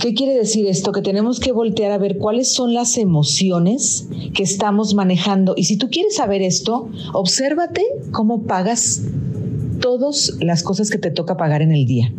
¿Qué 0.00 0.14
quiere 0.14 0.32
decir 0.32 0.66
esto? 0.66 0.92
Que 0.92 1.02
tenemos 1.02 1.40
que 1.40 1.52
voltear 1.52 1.92
a 1.92 1.98
ver 1.98 2.16
cuáles 2.16 2.50
son 2.50 2.72
las 2.72 2.96
emociones 2.96 4.08
que 4.32 4.42
estamos 4.42 4.94
manejando. 4.94 5.52
Y 5.58 5.64
si 5.64 5.76
tú 5.76 5.90
quieres 5.90 6.16
saber 6.16 6.40
esto, 6.40 6.88
obsérvate 7.12 7.84
cómo 8.10 8.44
pagas 8.44 9.02
todas 9.90 10.36
las 10.40 10.62
cosas 10.62 10.88
que 10.88 10.98
te 10.98 11.10
toca 11.10 11.36
pagar 11.36 11.62
en 11.62 11.72
el 11.72 11.84
día. 11.84 12.12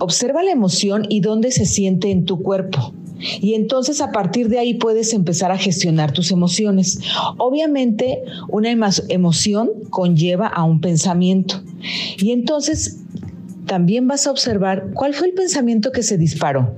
Observa 0.00 0.42
la 0.42 0.50
emoción 0.50 1.06
y 1.08 1.20
dónde 1.20 1.52
se 1.52 1.66
siente 1.66 2.10
en 2.10 2.24
tu 2.24 2.42
cuerpo. 2.42 2.92
Y 3.40 3.54
entonces 3.54 4.00
a 4.00 4.10
partir 4.10 4.48
de 4.48 4.58
ahí 4.58 4.74
puedes 4.74 5.12
empezar 5.12 5.52
a 5.52 5.56
gestionar 5.56 6.10
tus 6.10 6.32
emociones. 6.32 6.98
Obviamente 7.36 8.22
una 8.48 8.72
emoción 9.08 9.70
conlleva 9.90 10.48
a 10.48 10.64
un 10.64 10.80
pensamiento. 10.80 11.62
Y 12.18 12.32
entonces 12.32 13.04
también 13.66 14.08
vas 14.08 14.26
a 14.26 14.32
observar 14.32 14.90
cuál 14.94 15.14
fue 15.14 15.28
el 15.28 15.34
pensamiento 15.34 15.92
que 15.92 16.02
se 16.02 16.18
disparó. 16.18 16.74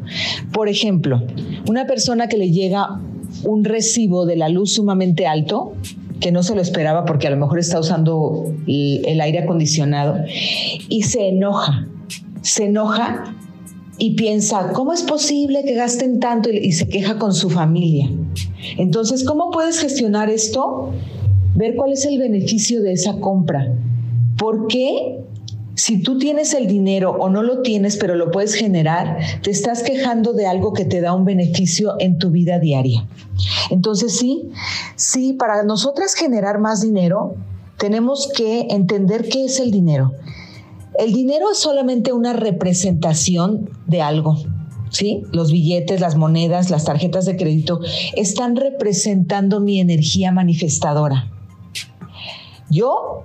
Por 0.53 0.69
ejemplo, 0.69 1.23
una 1.67 1.87
persona 1.87 2.29
que 2.29 2.37
le 2.37 2.51
llega 2.51 3.01
un 3.45 3.65
recibo 3.65 4.27
de 4.27 4.37
la 4.37 4.51
luz 4.51 4.75
sumamente 4.75 5.27
alto, 5.27 5.73
que 6.21 6.33
no 6.33 6.43
se 6.43 6.55
lo 6.55 6.61
esperaba 6.61 7.05
porque 7.05 7.27
a 7.27 7.31
lo 7.31 7.37
mejor 7.37 7.59
está 7.59 7.81
usando 7.81 8.55
el, 8.67 9.21
aire 9.21 9.41
acondicionado 9.41 10.17
y 10.89 11.03
se 11.03 11.29
enoja, 11.29 11.89
se 12.43 12.67
enoja 12.67 13.35
y 13.99 14.15
piensa, 14.15 14.73
¿cómo 14.73 14.93
es 14.93 15.03
posible 15.03 15.63
que 15.65 15.75
gasten 15.75 16.21
tanto? 16.21 16.51
Y, 16.51 16.73
se 16.73 16.89
queja 16.89 17.19
con 17.19 17.35
su 17.35 17.51
familia. 17.51 18.11
Entonces, 18.79 19.25
¿cómo 19.25 19.51
puedes 19.51 19.79
gestionar 19.79 20.31
esto? 20.31 20.91
Ver 21.55 21.75
cuál 21.77 21.93
es 21.93 22.07
el 22.07 22.19
beneficio 22.19 22.83
de 22.83 22.93
esa 22.93 23.19
compra. 23.21 23.73
¿Por 24.39 24.69
qué 24.69 25.21
si 25.81 26.03
tú 26.03 26.19
tienes 26.19 26.53
el 26.53 26.67
dinero 26.67 27.13
o 27.13 27.31
no 27.31 27.43
lo 27.43 27.63
tienes, 27.63 27.97
pero 27.97 28.15
lo 28.15 28.31
puedes 28.31 28.53
generar, 28.53 29.17
te 29.43 29.51
estás 29.51 29.83
quejando 29.83 30.35
de 30.35 30.47
algo 30.47 30.75
que 30.75 30.85
te 30.85 31.01
da 31.01 31.15
un 31.15 31.25
beneficio 31.25 31.95
en 32.01 32.19
tu 32.19 32.29
vida 32.31 32.59
diaria. 32.59 33.09
Entonces 33.71 34.19
sí, 34.19 34.51
sí, 34.97 35.33
para 35.33 35.63
nosotras 35.63 36.15
generar 36.15 36.59
más 36.59 36.83
dinero, 36.83 37.35
tenemos 37.79 38.31
que 38.37 38.67
entender 38.69 39.27
qué 39.31 39.47
es 39.47 39.59
el 39.59 39.71
dinero. 39.71 40.13
El 40.99 41.15
dinero 41.15 41.51
es 41.51 41.57
solamente 41.57 42.13
una 42.13 42.35
representación 42.35 43.71
de 43.87 44.03
algo. 44.03 44.37
¿Sí? 44.91 45.23
Los 45.33 45.51
billetes, 45.51 46.01
las 46.01 46.17
monedas, 46.17 46.69
las 46.69 46.85
tarjetas 46.85 47.25
de 47.25 47.37
crédito 47.37 47.81
están 48.17 48.55
representando 48.57 49.61
mi 49.61 49.81
energía 49.81 50.31
manifestadora. 50.31 51.31
Yo 52.69 53.25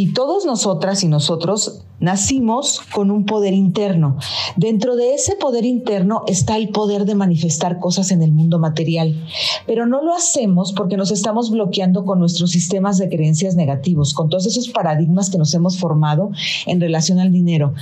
y 0.00 0.14
todos 0.14 0.46
nosotras 0.46 1.04
y 1.04 1.08
nosotros 1.08 1.82
nacimos 1.98 2.80
con 2.94 3.10
un 3.10 3.26
poder 3.26 3.52
interno. 3.52 4.16
Dentro 4.56 4.96
de 4.96 5.12
ese 5.12 5.36
poder 5.36 5.66
interno 5.66 6.22
está 6.26 6.56
el 6.56 6.70
poder 6.70 7.04
de 7.04 7.14
manifestar 7.14 7.78
cosas 7.78 8.10
en 8.10 8.22
el 8.22 8.32
mundo 8.32 8.58
material, 8.58 9.14
pero 9.66 9.84
no 9.84 10.02
lo 10.02 10.14
hacemos 10.14 10.72
porque 10.72 10.96
nos 10.96 11.10
estamos 11.10 11.50
bloqueando 11.50 12.06
con 12.06 12.18
nuestros 12.18 12.50
sistemas 12.50 12.96
de 12.96 13.10
creencias 13.10 13.56
negativos, 13.56 14.14
con 14.14 14.30
todos 14.30 14.46
esos 14.46 14.70
paradigmas 14.70 15.28
que 15.28 15.36
nos 15.36 15.52
hemos 15.52 15.76
formado 15.78 16.30
en 16.64 16.80
relación 16.80 17.18
al 17.18 17.30
dinero. 17.30 17.74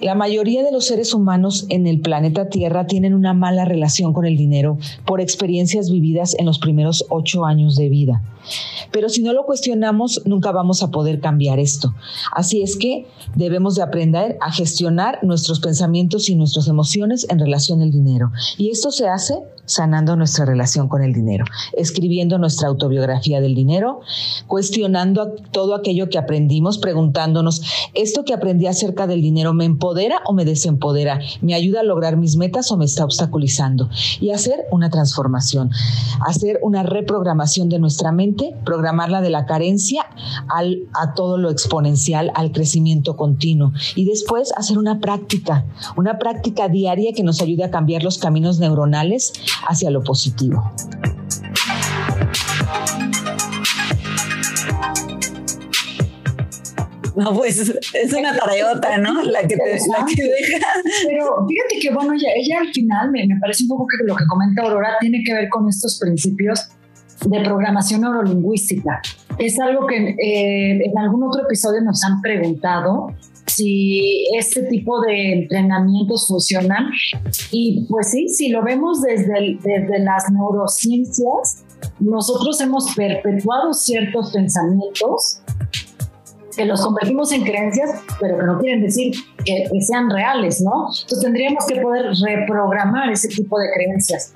La 0.00 0.14
mayoría 0.14 0.64
de 0.64 0.72
los 0.72 0.86
seres 0.86 1.14
humanos 1.14 1.66
en 1.68 1.86
el 1.86 2.00
planeta 2.00 2.48
Tierra 2.48 2.86
tienen 2.86 3.14
una 3.14 3.32
mala 3.32 3.64
relación 3.64 4.12
con 4.12 4.26
el 4.26 4.36
dinero 4.36 4.76
por 5.06 5.20
experiencias 5.20 5.90
vividas 5.90 6.34
en 6.38 6.46
los 6.46 6.58
primeros 6.58 7.06
ocho 7.10 7.44
años 7.44 7.76
de 7.76 7.88
vida. 7.88 8.22
Pero 8.90 9.08
si 9.08 9.22
no 9.22 9.32
lo 9.32 9.44
cuestionamos, 9.46 10.22
nunca 10.24 10.52
vamos 10.52 10.82
a 10.82 10.90
poder 10.90 11.20
cambiar 11.20 11.58
esto. 11.58 11.94
Así 12.32 12.62
es 12.62 12.76
que 12.76 13.06
debemos 13.34 13.76
de 13.76 13.82
aprender 13.82 14.36
a 14.40 14.52
gestionar 14.52 15.18
nuestros 15.22 15.60
pensamientos 15.60 16.28
y 16.28 16.34
nuestras 16.34 16.68
emociones 16.68 17.26
en 17.30 17.38
relación 17.38 17.80
al 17.80 17.90
dinero. 17.90 18.30
Y 18.58 18.70
esto 18.70 18.90
se 18.90 19.08
hace 19.08 19.38
sanando 19.66 20.14
nuestra 20.16 20.44
relación 20.44 20.88
con 20.88 21.02
el 21.02 21.14
dinero, 21.14 21.44
escribiendo 21.76 22.38
nuestra 22.38 22.68
autobiografía 22.68 23.40
del 23.40 23.54
dinero, 23.54 24.00
cuestionando 24.46 25.32
todo 25.50 25.74
aquello 25.74 26.08
que 26.10 26.18
aprendimos, 26.18 26.78
preguntándonos, 26.78 27.62
¿esto 27.94 28.24
que 28.24 28.34
aprendí 28.34 28.66
acerca 28.66 29.06
del 29.06 29.22
dinero 29.22 29.54
me 29.54 29.64
empodera 29.84 30.22
o 30.24 30.32
me 30.32 30.46
desempodera? 30.46 31.20
¿Me 31.42 31.54
ayuda 31.54 31.80
a 31.80 31.82
lograr 31.82 32.16
mis 32.16 32.36
metas 32.36 32.72
o 32.72 32.78
me 32.78 32.86
está 32.86 33.04
obstaculizando? 33.04 33.90
Y 34.18 34.30
hacer 34.30 34.64
una 34.70 34.88
transformación, 34.88 35.70
hacer 36.26 36.58
una 36.62 36.82
reprogramación 36.82 37.68
de 37.68 37.78
nuestra 37.78 38.10
mente, 38.10 38.56
programarla 38.64 39.20
de 39.20 39.28
la 39.28 39.44
carencia 39.44 40.06
al, 40.48 40.88
a 40.94 41.12
todo 41.12 41.36
lo 41.36 41.50
exponencial, 41.50 42.32
al 42.34 42.50
crecimiento 42.52 43.14
continuo. 43.16 43.72
Y 43.94 44.06
después 44.06 44.54
hacer 44.56 44.78
una 44.78 45.00
práctica, 45.00 45.66
una 45.96 46.18
práctica 46.18 46.68
diaria 46.68 47.12
que 47.12 47.22
nos 47.22 47.42
ayude 47.42 47.64
a 47.64 47.70
cambiar 47.70 48.04
los 48.04 48.16
caminos 48.16 48.58
neuronales 48.58 49.34
hacia 49.68 49.90
lo 49.90 50.02
positivo. 50.02 50.72
No, 57.16 57.32
pues 57.32 57.58
es 57.58 58.12
una 58.12 58.36
tareota, 58.36 58.98
¿no? 58.98 59.22
La 59.22 59.42
que, 59.42 59.56
te, 59.56 59.78
la 59.88 60.04
que 60.04 60.22
deja. 60.22 60.66
Pero 61.06 61.46
fíjate 61.46 61.78
que, 61.80 61.94
bueno, 61.94 62.12
ella, 62.12 62.28
ella 62.36 62.58
al 62.60 62.72
final 62.72 63.10
me, 63.12 63.26
me, 63.26 63.38
parece 63.40 63.62
un 63.64 63.68
poco 63.68 63.86
que 63.86 64.04
lo 64.04 64.16
que 64.16 64.24
comenta 64.26 64.62
Aurora 64.62 64.96
tiene 65.00 65.22
que 65.24 65.32
ver 65.32 65.48
con 65.48 65.68
estos 65.68 65.98
principios 66.00 66.68
de 67.24 67.40
programación 67.40 68.00
neurolingüística. 68.00 69.00
Es 69.38 69.58
algo 69.60 69.86
que 69.86 69.96
eh, 69.96 70.80
en 70.84 70.98
algún 70.98 71.22
otro 71.24 71.42
episodio 71.44 71.80
nos 71.82 72.02
han 72.04 72.20
preguntado 72.20 73.08
si 73.46 74.26
este 74.36 74.62
tipo 74.64 75.00
de 75.02 75.32
entrenamientos 75.34 76.26
funcionan. 76.26 76.90
Y 77.52 77.86
pues 77.88 78.10
sí, 78.10 78.28
si 78.28 78.48
lo 78.48 78.62
vemos 78.64 79.02
desde, 79.02 79.58
desde 79.62 79.98
las 80.00 80.30
neurociencias, 80.30 81.64
nosotros 82.00 82.60
hemos 82.60 82.92
perpetuado 82.94 83.72
ciertos 83.72 84.32
pensamientos 84.32 85.42
que 86.54 86.64
los 86.64 86.82
convertimos 86.82 87.32
en 87.32 87.44
creencias, 87.44 87.90
pero 88.20 88.38
que 88.38 88.44
no 88.44 88.58
quieren 88.58 88.82
decir 88.82 89.14
que, 89.44 89.68
sean 89.80 90.10
reales, 90.10 90.60
¿no? 90.60 90.88
Entonces 90.88 91.20
tendríamos 91.20 91.66
que 91.66 91.80
poder 91.80 92.06
reprogramar 92.24 93.10
ese 93.10 93.28
tipo 93.28 93.58
de 93.58 93.66
creencias. 93.74 94.34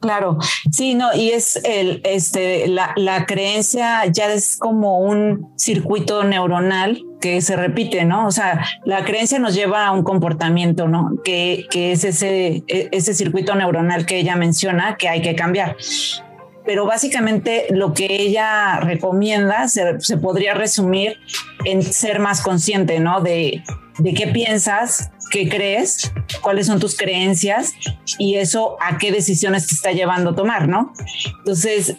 Claro, 0.00 0.38
sí, 0.72 0.96
no, 0.96 1.14
y 1.14 1.30
es 1.30 1.60
el, 1.64 2.00
este, 2.02 2.66
la, 2.66 2.92
la, 2.96 3.24
creencia 3.24 4.04
ya 4.06 4.32
es 4.32 4.56
como 4.56 4.98
un 4.98 5.52
circuito 5.56 6.24
neuronal 6.24 7.04
que 7.20 7.40
se 7.40 7.54
repite, 7.54 8.04
¿no? 8.04 8.26
O 8.26 8.32
sea, 8.32 8.64
la 8.84 9.04
creencia 9.04 9.38
nos 9.38 9.54
lleva 9.54 9.86
a 9.86 9.92
un 9.92 10.02
comportamiento, 10.02 10.88
¿no? 10.88 11.12
Que, 11.24 11.66
que 11.70 11.92
es 11.92 12.02
ese, 12.02 12.64
e, 12.66 12.88
ese 12.90 13.14
circuito 13.14 13.54
neuronal 13.54 14.04
que 14.04 14.18
ella 14.18 14.34
menciona 14.34 14.96
que 14.96 15.08
hay 15.08 15.22
que 15.22 15.36
cambiar 15.36 15.76
pero 16.64 16.86
básicamente 16.86 17.66
lo 17.70 17.92
que 17.92 18.06
ella 18.06 18.80
recomienda 18.80 19.68
se, 19.68 20.00
se, 20.00 20.16
podría 20.16 20.54
resumir 20.54 21.16
en 21.64 21.82
ser 21.82 22.18
más 22.18 22.40
consciente, 22.40 23.00
¿no? 23.00 23.20
De, 23.20 23.62
de 23.98 24.14
qué 24.14 24.28
piensas, 24.28 25.10
qué 25.30 25.48
crees, 25.48 26.12
cuáles 26.40 26.66
son 26.66 26.78
tus 26.78 26.96
creencias 26.96 27.72
y 28.18 28.36
eso 28.36 28.76
a 28.80 28.98
qué 28.98 29.10
decisiones 29.10 29.66
te 29.66 29.74
está 29.74 29.92
llevando 29.92 30.30
a 30.30 30.34
tomar, 30.34 30.68
¿no? 30.68 30.92
Entonces, 31.38 31.96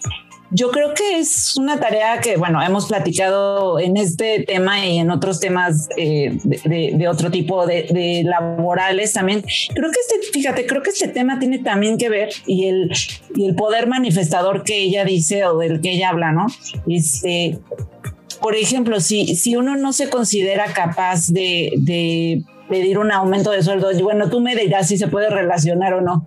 yo 0.54 0.70
creo 0.72 0.94
que 0.94 1.20
es 1.20 1.58
una 1.58 1.80
tarea 1.80 2.20
que, 2.20 2.38
bueno, 2.38 2.62
hemos 2.62 2.86
platicado 2.86 3.80
en 3.80 3.98
este 3.98 4.44
tema 4.44 4.86
y 4.86 5.00
en 5.00 5.10
otros 5.10 5.40
temas 5.40 5.90
eh, 5.98 6.38
de, 6.44 7.08
otro 7.08 7.32
tipo 7.32 7.66
de, 7.66 8.24
laborales 8.24 9.14
también. 9.14 9.42
Creo 9.42 9.92
que 9.92 10.00
este, 10.00 10.32
fíjate, 10.32 10.66
creo 10.66 10.84
que 10.84 10.92
este 10.92 11.08
tema 11.08 11.40
tiene 11.40 11.60
también 11.60 11.98
que 11.98 12.10
ver 12.10 12.30
y 12.46 12.68
el, 12.68 12.92
y 13.36 13.46
el 13.46 13.56
poder 13.56 13.88
manifestador 13.88 14.64
que 14.64 14.78
ella 14.78 15.04
dice 15.06 15.46
o 15.46 15.58
del 15.58 15.82
que 15.82 15.92
ella 15.94 16.10
habla, 16.10 16.32
¿no? 16.32 16.46
Este, 16.88 17.60
por 18.40 18.56
ejemplo, 18.56 19.00
si, 19.00 19.36
si 19.36 19.56
uno 19.56 19.76
no 19.76 19.92
se 19.92 20.10
considera 20.10 20.66
capaz 20.74 21.30
de, 21.30 21.74
de 21.78 22.44
pedir 22.70 22.98
un 22.98 23.12
aumento 23.12 23.52
de 23.52 23.62
sueldo, 23.62 23.90
bueno, 24.02 24.30
tú 24.30 24.40
me 24.40 24.56
dirás 24.56 24.88
si 24.88 24.98
se 24.98 25.08
puede 25.08 25.30
relacionar 25.30 25.94
o 25.94 26.02
no. 26.02 26.26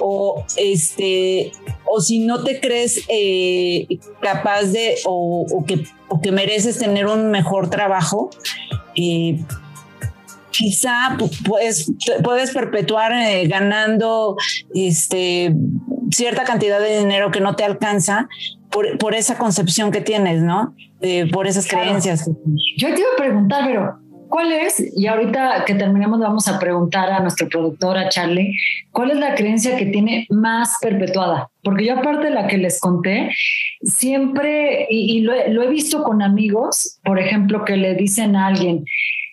O 0.00 0.44
este, 0.56 1.52
o 1.84 2.00
si 2.00 2.20
no 2.20 2.42
te 2.44 2.60
crees 2.60 3.04
eh, 3.08 3.86
capaz 4.20 4.64
de 4.64 4.96
o, 5.04 5.64
que, 5.66 5.84
o 6.08 6.20
que 6.20 6.32
mereces 6.32 6.78
tener 6.78 7.06
un 7.06 7.30
mejor 7.30 7.70
trabajo, 7.70 8.30
eh, 8.96 9.40
quizá 10.50 11.16
puedes, 11.46 11.92
puedes 12.22 12.52
perpetuar 12.52 13.12
eh, 13.12 13.46
ganando 13.46 14.36
este, 14.74 15.54
cierta 16.10 16.44
cantidad 16.44 16.80
de 16.80 16.98
dinero 16.98 17.30
que 17.30 17.40
no 17.40 17.56
te 17.56 17.64
alcanza 17.64 18.28
por, 18.70 18.98
por 18.98 19.14
esa 19.14 19.36
concepción 19.36 19.90
que 19.90 20.00
tienes, 20.00 20.42
¿no? 20.42 20.74
por 21.32 21.48
esas 21.48 21.66
creencias. 21.66 22.30
Yo 22.76 22.94
te 22.94 23.00
iba 23.00 23.08
a 23.14 23.16
preguntar, 23.16 23.64
pero 23.66 24.01
¿Cuál 24.32 24.50
es, 24.50 24.82
y 24.96 25.06
ahorita 25.08 25.62
que 25.66 25.74
terminemos 25.74 26.18
vamos 26.18 26.48
a 26.48 26.58
preguntar 26.58 27.10
a 27.10 27.20
nuestro 27.20 27.50
productor, 27.50 27.98
a 27.98 28.08
Charlie, 28.08 28.56
cuál 28.90 29.10
es 29.10 29.18
la 29.18 29.34
creencia 29.34 29.76
que 29.76 29.84
tiene 29.84 30.26
más 30.30 30.78
perpetuada? 30.80 31.50
Porque 31.62 31.84
yo 31.84 31.98
aparte 31.98 32.28
de 32.28 32.30
la 32.30 32.46
que 32.46 32.56
les 32.56 32.80
conté, 32.80 33.30
siempre, 33.82 34.86
y, 34.88 35.20
lo, 35.20 35.34
he 35.34 35.68
visto 35.68 36.02
con 36.02 36.22
amigos, 36.22 36.98
por 37.04 37.18
ejemplo, 37.18 37.66
que 37.66 37.76
le 37.76 37.94
dicen 37.94 38.34
a 38.34 38.46
alguien, 38.46 38.86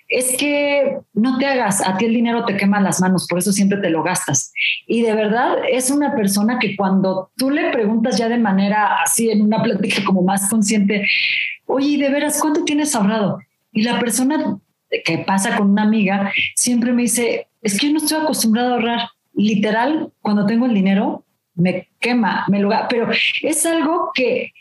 es 0.09 0.35
que 0.35 0.97
no 1.13 1.37
te 1.37 1.45
hagas, 1.45 1.81
a 1.87 1.95
ti 1.95 2.03
el 2.03 2.13
dinero 2.13 2.43
te 2.43 2.57
quema 2.57 2.81
las 2.81 2.99
manos, 2.99 3.25
por 3.29 3.39
eso 3.39 3.53
siempre 3.53 3.77
te 3.77 3.89
lo 3.89 4.03
gastas. 4.03 4.51
Y 4.85 5.03
de 5.03 5.13
verdad 5.13 5.59
es 5.71 5.91
una 5.91 6.13
persona 6.13 6.59
que 6.59 6.75
cuando 6.75 7.31
tú 7.37 7.51
le 7.51 7.71
preguntas 7.71 8.17
ya 8.17 8.27
de 8.27 8.37
manera 8.37 8.97
así, 9.01 9.31
en 9.31 9.43
una 9.43 9.63
plática 9.63 10.03
como 10.03 10.23
más 10.23 10.49
consciente, 10.49 11.07
oye, 11.67 11.97
¿de 11.97 12.09
veras 12.09 12.41
cuánto 12.41 12.65
tienes 12.65 12.93
ahorrado? 12.93 13.39
Y 13.71 13.83
la 13.83 13.97
persona 13.97 14.59
que 15.05 15.19
pasa 15.19 15.55
con 15.57 15.71
una 15.71 15.83
amiga, 15.83 16.31
siempre 16.55 16.93
me 16.93 17.03
dice, 17.03 17.47
es 17.61 17.79
que 17.79 17.87
yo 17.87 17.93
no 17.93 17.99
estoy 17.99 18.21
acostumbrado 18.21 18.71
a 18.71 18.73
ahorrar. 18.75 19.09
Literal, 19.33 20.11
cuando 20.21 20.45
tengo 20.45 20.65
el 20.65 20.73
dinero, 20.73 21.23
me 21.55 21.89
quema, 21.99 22.45
me 22.47 22.59
lo 22.59 22.69
pero 22.89 23.09
es 23.41 23.65
algo 23.65 24.11
que 24.13 24.51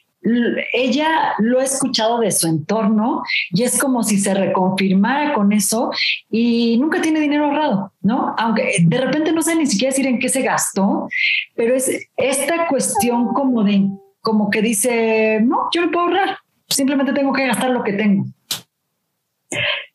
ella 0.72 1.34
lo 1.38 1.60
ha 1.60 1.64
escuchado 1.64 2.18
de 2.18 2.32
su 2.32 2.48
entorno 2.48 3.22
y 3.50 3.62
es 3.62 3.80
como 3.80 4.02
si 4.02 4.18
se 4.18 4.34
reconfirmara 4.34 5.32
con 5.32 5.52
eso 5.52 5.90
y 6.30 6.76
nunca 6.78 7.00
tiene 7.00 7.20
dinero 7.20 7.46
ahorrado, 7.46 7.92
¿no? 8.02 8.34
Aunque 8.36 8.78
de 8.82 8.98
repente 8.98 9.32
no 9.32 9.42
sé 9.42 9.54
ni 9.54 9.66
siquiera 9.66 9.92
decir 9.92 10.06
en 10.06 10.18
qué 10.18 10.28
se 10.28 10.42
gastó, 10.42 11.08
pero 11.54 11.74
es 11.74 12.08
esta 12.16 12.66
cuestión 12.66 13.32
como 13.32 13.62
de, 13.62 13.88
como 14.20 14.50
que 14.50 14.60
dice, 14.60 15.40
no, 15.42 15.68
yo 15.72 15.82
no 15.82 15.90
puedo 15.92 16.06
ahorrar, 16.06 16.38
simplemente 16.68 17.12
tengo 17.12 17.32
que 17.32 17.46
gastar 17.46 17.70
lo 17.70 17.84
que 17.84 17.92
tengo. 17.92 18.26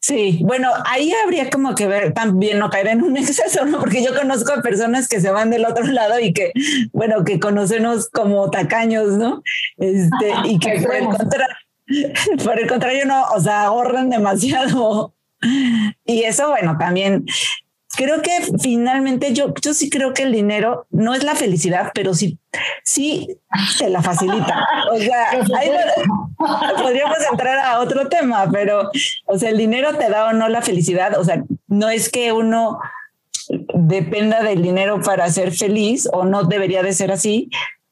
Sí, 0.04 0.40
bueno, 0.44 0.70
ahí 0.86 1.14
habría 1.24 1.50
como 1.50 1.76
que 1.76 1.88
ver 1.88 2.14
también 2.14 2.60
no 2.60 2.70
caer 2.70 2.90
en 2.90 3.04
un 3.04 3.16
exceso, 3.18 3.64
¿no? 3.64 3.80
Porque 3.80 4.04
yo 4.04 4.14
conozco 4.14 4.52
a 4.52 4.62
personas 4.62 5.08
que 5.08 5.22
se 5.22 5.32
van 5.32 5.50
del 5.50 5.66
otro 5.66 5.86
lado 5.86 6.20
y 6.20 6.34
que, 6.34 6.52
bueno, 6.92 7.24
que 7.24 7.40
conocemos 7.40 8.10
como 8.10 8.52
tacaños, 8.52 9.14
¿no? 9.14 9.42
Este, 9.78 10.34
y 10.44 10.60
que 10.60 10.82
por 10.82 10.94
el, 10.94 11.08
por 12.44 12.60
el 12.60 12.68
contrario, 12.68 13.06
no, 13.06 13.24
o 13.34 13.40
sea, 13.40 13.64
ahorran 13.64 14.10
demasiado. 14.10 15.16
Y 16.06 16.24
eso, 16.24 16.50
bueno, 16.50 16.76
también 16.78 17.26
creo 17.96 18.22
que 18.22 18.32
finalmente 18.60 19.34
yo, 19.34 19.54
yo 19.62 19.74
sí 19.74 19.90
creo 19.90 20.14
que 20.14 20.24
el 20.24 20.32
dinero 20.32 20.88
no 20.90 21.14
es 21.14 21.24
la 21.24 21.36
felicidad, 21.36 21.92
pero 21.94 22.14
sí, 22.14 22.40
sí 22.84 23.28
te 23.78 23.90
la 23.90 24.02
facilita. 24.02 24.68
O 24.92 24.98
sea, 24.98 25.32
ahí 25.60 25.70
podríamos 26.78 27.18
entrar 27.32 27.60
a 27.60 27.80
otro 27.80 28.10
tema, 28.10 28.50
pero, 28.52 28.90
o 29.26 29.38
sea, 29.38 29.50
el 29.50 29.58
dinero 29.58 29.96
te 29.96 30.10
da 30.10 30.28
o 30.28 30.34
no 30.34 30.50
la 30.50 30.62
felicidad. 30.62 31.18
O 31.18 31.24
sea, 31.24 31.44
no 31.68 31.90
es 31.90 32.10
que 32.10 32.32
uno 32.32 32.80
dependa 33.74 34.42
del 34.42 34.62
dinero 34.62 35.02
para 35.02 35.30
ser 35.30 35.52
feliz 35.52 36.08
o 36.12 36.26
no 36.26 36.44
debería 36.44 36.82
de 36.82 36.94
ser 36.94 37.12
así, 37.12 37.50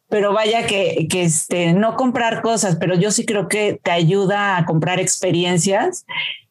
pero 0.09 0.33
vaya 0.33 0.65
que, 0.65 1.07
que 1.09 1.23
este, 1.23 1.73
no 1.73 1.95
comprar 1.95 2.41
cosas, 2.41 2.77
pero 2.77 2.95
yo 2.95 3.11
sí 3.11 3.25
creo 3.25 3.47
que 3.47 3.79
te 3.81 3.91
ayuda 3.91 4.57
a 4.57 4.65
comprar 4.65 4.99
experiencias 4.99 6.05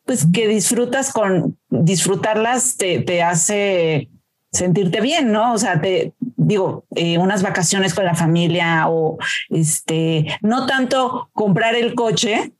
pues 0.04 0.26
que 0.32 0.48
disfrutas 0.48 1.12
con 1.12 1.59
disfrutarlas 1.70 2.76
te, 2.76 3.00
te 3.00 3.22
hace 3.22 4.08
sentirte 4.52 5.00
bien, 5.00 5.32
¿no? 5.32 5.52
O 5.52 5.58
sea, 5.58 5.80
te 5.80 6.12
digo, 6.36 6.84
eh, 6.96 7.18
unas 7.18 7.42
vacaciones 7.42 7.94
con 7.94 8.04
la 8.04 8.14
familia 8.14 8.88
o 8.88 9.18
este, 9.48 10.26
no 10.42 10.66
tanto 10.66 11.30
comprar 11.32 11.74
el 11.74 11.94
coche, 11.94 12.52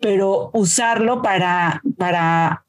pero 0.00 0.50
usarlo 0.52 1.22
para, 1.22 1.80
para, 1.96 2.64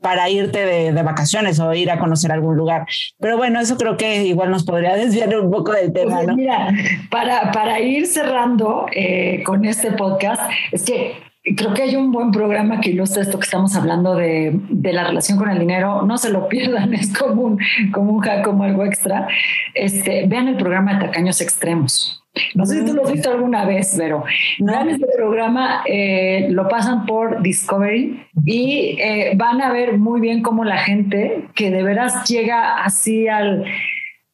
para 0.00 0.30
irte 0.30 0.64
de, 0.92 1.02
vacaciones 1.02 1.58
o 1.58 1.74
ir 1.74 1.90
a 1.90 1.98
conocer 1.98 2.30
algún 2.30 2.56
lugar. 2.56 2.86
Pero 3.18 3.36
bueno, 3.36 3.58
eso 3.60 3.76
creo 3.76 3.96
que 3.96 4.24
igual 4.24 4.50
nos 4.50 4.64
podría 4.64 4.94
desviar 4.96 5.36
un 5.36 5.50
poco 5.50 5.72
del 5.72 5.92
tema, 5.92 6.16
pues 6.16 6.28
¿no? 6.28 6.36
Mira, 6.36 6.72
para, 7.10 7.50
para 7.50 7.80
ir 7.80 8.06
cerrando 8.06 8.86
eh, 8.92 9.42
con 9.44 9.64
este 9.64 9.92
podcast, 9.92 10.42
es 10.70 10.84
que 10.84 11.25
creo 11.54 11.74
que 11.74 11.82
hay 11.82 11.96
un 11.96 12.10
buen 12.10 12.32
programa 12.32 12.80
que 12.80 12.90
ilustra 12.90 13.22
esto 13.22 13.38
que 13.38 13.44
estamos 13.44 13.76
hablando 13.76 14.14
de, 14.14 14.52
de, 14.68 14.92
la 14.92 15.04
relación 15.04 15.38
con 15.38 15.50
el 15.50 15.58
dinero. 15.58 16.02
No 16.02 16.18
se 16.18 16.30
lo 16.30 16.48
pierdan, 16.48 16.94
es 16.94 17.16
como 17.16 17.42
un, 17.42 17.58
como 17.92 18.12
un 18.12 18.20
hack, 18.20 18.44
como 18.44 18.64
algo 18.64 18.84
extra. 18.84 19.28
Este, 19.74 20.26
vean 20.26 20.48
el 20.48 20.56
programa 20.56 20.94
de 20.94 21.06
Tacaños 21.06 21.40
Extremos. 21.40 22.22
No 22.54 22.66
sé 22.66 22.80
si 22.80 22.84
tú 22.84 22.92
lo 22.92 23.04
has 23.06 23.12
visto 23.12 23.30
alguna 23.30 23.64
vez, 23.64 23.94
pero 23.96 24.24
en 24.58 24.90
este 24.90 25.06
programa, 25.16 25.82
eh, 25.86 26.48
lo 26.50 26.68
pasan 26.68 27.06
por 27.06 27.42
Discovery 27.42 28.26
y 28.44 28.98
eh, 29.00 29.32
van 29.36 29.62
a 29.62 29.72
ver 29.72 29.96
muy 29.96 30.20
bien 30.20 30.42
cómo 30.42 30.64
la 30.64 30.76
gente 30.76 31.46
que 31.54 31.70
de 31.70 31.82
veras 31.82 32.28
llega 32.28 32.82
así 32.84 33.26
al, 33.26 33.64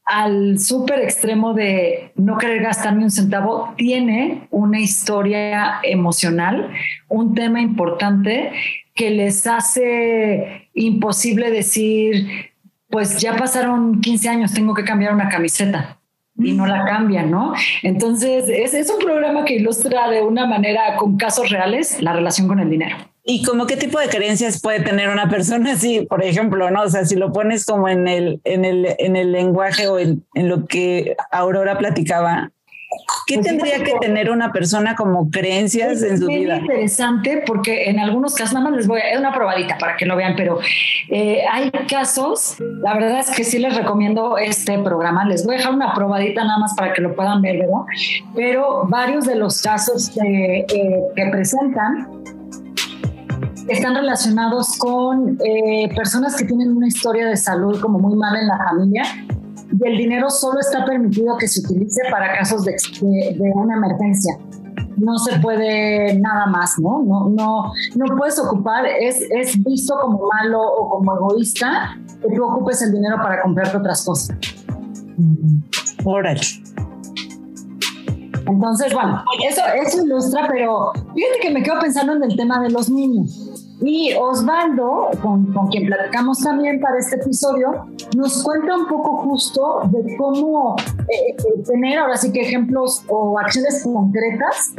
al 0.04 0.58
súper 0.58 1.00
extremo 1.00 1.54
de 1.54 2.12
no 2.16 2.38
querer 2.38 2.62
gastar 2.62 2.96
ni 2.96 3.04
un 3.04 3.10
centavo, 3.10 3.74
tiene 3.76 4.46
una 4.50 4.80
historia 4.80 5.80
emocional, 5.82 6.70
un 7.08 7.34
tema 7.34 7.60
importante 7.60 8.52
que 8.94 9.10
les 9.10 9.46
hace 9.46 10.68
imposible 10.74 11.50
decir, 11.50 12.50
pues 12.88 13.18
ya 13.20 13.36
pasaron 13.36 14.00
15 14.00 14.28
años, 14.28 14.52
tengo 14.52 14.74
que 14.74 14.84
cambiar 14.84 15.14
una 15.14 15.28
camiseta 15.28 15.98
y 16.38 16.52
no 16.52 16.66
la 16.66 16.84
cambian, 16.84 17.30
¿no? 17.30 17.54
Entonces, 17.82 18.48
es, 18.48 18.74
es 18.74 18.90
un 18.90 18.98
programa 18.98 19.44
que 19.44 19.54
ilustra 19.54 20.10
de 20.10 20.22
una 20.22 20.46
manera 20.46 20.96
con 20.96 21.16
casos 21.16 21.50
reales 21.50 22.02
la 22.02 22.12
relación 22.12 22.48
con 22.48 22.58
el 22.58 22.68
dinero. 22.68 22.96
¿Y 23.24 23.44
como 23.44 23.66
qué 23.66 23.76
tipo 23.76 24.00
de 24.00 24.08
creencias 24.08 24.60
puede 24.60 24.80
tener 24.80 25.08
una 25.08 25.28
persona 25.28 25.72
así, 25.72 26.00
por 26.02 26.24
ejemplo, 26.24 26.70
no? 26.70 26.82
O 26.82 26.88
sea, 26.88 27.04
si 27.04 27.14
lo 27.14 27.32
pones 27.32 27.64
como 27.64 27.88
en 27.88 28.08
el, 28.08 28.40
en 28.44 28.64
el, 28.64 28.96
en 28.98 29.14
el 29.14 29.30
lenguaje 29.30 29.86
o 29.86 29.98
en, 29.98 30.24
en 30.34 30.48
lo 30.48 30.66
que 30.66 31.16
Aurora 31.30 31.78
platicaba, 31.78 32.50
¿Qué 33.26 33.36
pues 33.36 33.46
tendría 33.46 33.82
que 33.82 33.94
tener 34.00 34.30
una 34.30 34.52
persona 34.52 34.94
como 34.94 35.30
creencias 35.30 36.02
en 36.02 36.18
su 36.18 36.26
vida? 36.26 36.56
Es 36.56 36.62
interesante 36.62 37.42
porque 37.46 37.88
en 37.88 37.98
algunos 37.98 38.34
casos, 38.34 38.54
nada 38.54 38.68
más 38.68 38.76
les 38.76 38.86
voy 38.86 39.00
a, 39.00 39.12
es 39.12 39.18
una 39.18 39.32
probadita 39.32 39.78
para 39.78 39.96
que 39.96 40.04
lo 40.06 40.16
vean, 40.16 40.34
pero 40.36 40.58
eh, 41.08 41.42
hay 41.50 41.70
casos, 41.88 42.56
la 42.82 42.94
verdad 42.94 43.20
es 43.20 43.30
que 43.30 43.44
sí 43.44 43.58
les 43.58 43.76
recomiendo 43.76 44.36
este 44.38 44.78
programa, 44.78 45.24
les 45.24 45.46
voy 45.46 45.54
a 45.54 45.58
dejar 45.58 45.74
una 45.74 45.94
probadita 45.94 46.44
nada 46.44 46.58
más 46.58 46.74
para 46.74 46.92
que 46.92 47.00
lo 47.00 47.14
puedan 47.14 47.40
ver, 47.40 47.58
¿verdad? 47.58 47.82
Pero 48.34 48.86
varios 48.88 49.24
de 49.24 49.36
los 49.36 49.62
casos 49.62 50.10
que, 50.10 50.58
eh, 50.58 50.66
que 51.16 51.26
presentan 51.30 52.08
están 53.68 53.94
relacionados 53.94 54.76
con 54.78 55.38
eh, 55.44 55.88
personas 55.94 56.36
que 56.36 56.44
tienen 56.44 56.76
una 56.76 56.88
historia 56.88 57.26
de 57.26 57.36
salud 57.36 57.80
como 57.80 57.98
muy 57.98 58.16
mala 58.16 58.40
en 58.40 58.48
la 58.48 58.58
familia 58.58 59.04
y 59.72 59.88
el 59.88 59.96
dinero 59.96 60.30
solo 60.30 60.60
está 60.60 60.84
permitido 60.84 61.36
que 61.38 61.48
se 61.48 61.60
utilice 61.60 62.02
para 62.10 62.38
casos 62.38 62.64
de, 62.64 62.76
de, 63.02 63.52
una 63.54 63.76
emergencia. 63.76 64.36
No 64.96 65.18
se 65.18 65.38
puede 65.40 66.18
nada 66.18 66.46
más, 66.46 66.78
¿no? 66.78 67.02
No, 67.02 67.30
no, 67.30 67.72
no 67.94 68.16
puedes 68.16 68.38
ocupar, 68.38 68.84
es, 68.86 69.22
es 69.30 69.62
visto 69.64 69.94
como 70.00 70.28
malo 70.32 70.60
o 70.60 70.90
como 70.90 71.16
egoísta 71.16 71.98
que 72.20 72.36
tú 72.36 72.44
ocupes 72.44 72.82
el 72.82 72.92
dinero 72.92 73.16
para 73.16 73.40
comprarte 73.40 73.78
otras 73.78 74.04
cosas. 74.04 74.36
Órale. 76.04 76.40
Entonces, 78.46 78.92
bueno, 78.92 79.24
eso, 79.48 79.62
eso 79.82 80.04
ilustra, 80.04 80.48
pero 80.50 80.92
fíjate 81.14 81.40
que 81.40 81.50
me 81.50 81.62
quedo 81.62 81.78
pensando 81.80 82.12
en 82.14 82.24
el 82.24 82.36
tema 82.36 82.60
de 82.60 82.70
los 82.70 82.90
niños. 82.90 83.51
Y 83.84 84.14
Osvaldo, 84.14 85.10
con, 85.20 85.52
quien 85.70 85.86
platicamos 85.86 86.38
también 86.40 86.80
para 86.80 86.98
este 86.98 87.16
episodio, 87.16 87.86
nos 88.16 88.42
cuenta 88.44 88.76
un 88.76 88.86
poco 88.86 89.16
justo 89.18 89.80
de 89.90 90.16
cómo 90.16 90.76
eh, 91.08 91.34
eh, 91.36 91.62
tener 91.66 91.98
ahora 91.98 92.16
sí 92.16 92.32
que 92.32 92.42
ejemplos 92.42 93.02
o 93.08 93.38
acciones 93.38 93.82
concretas 93.82 94.74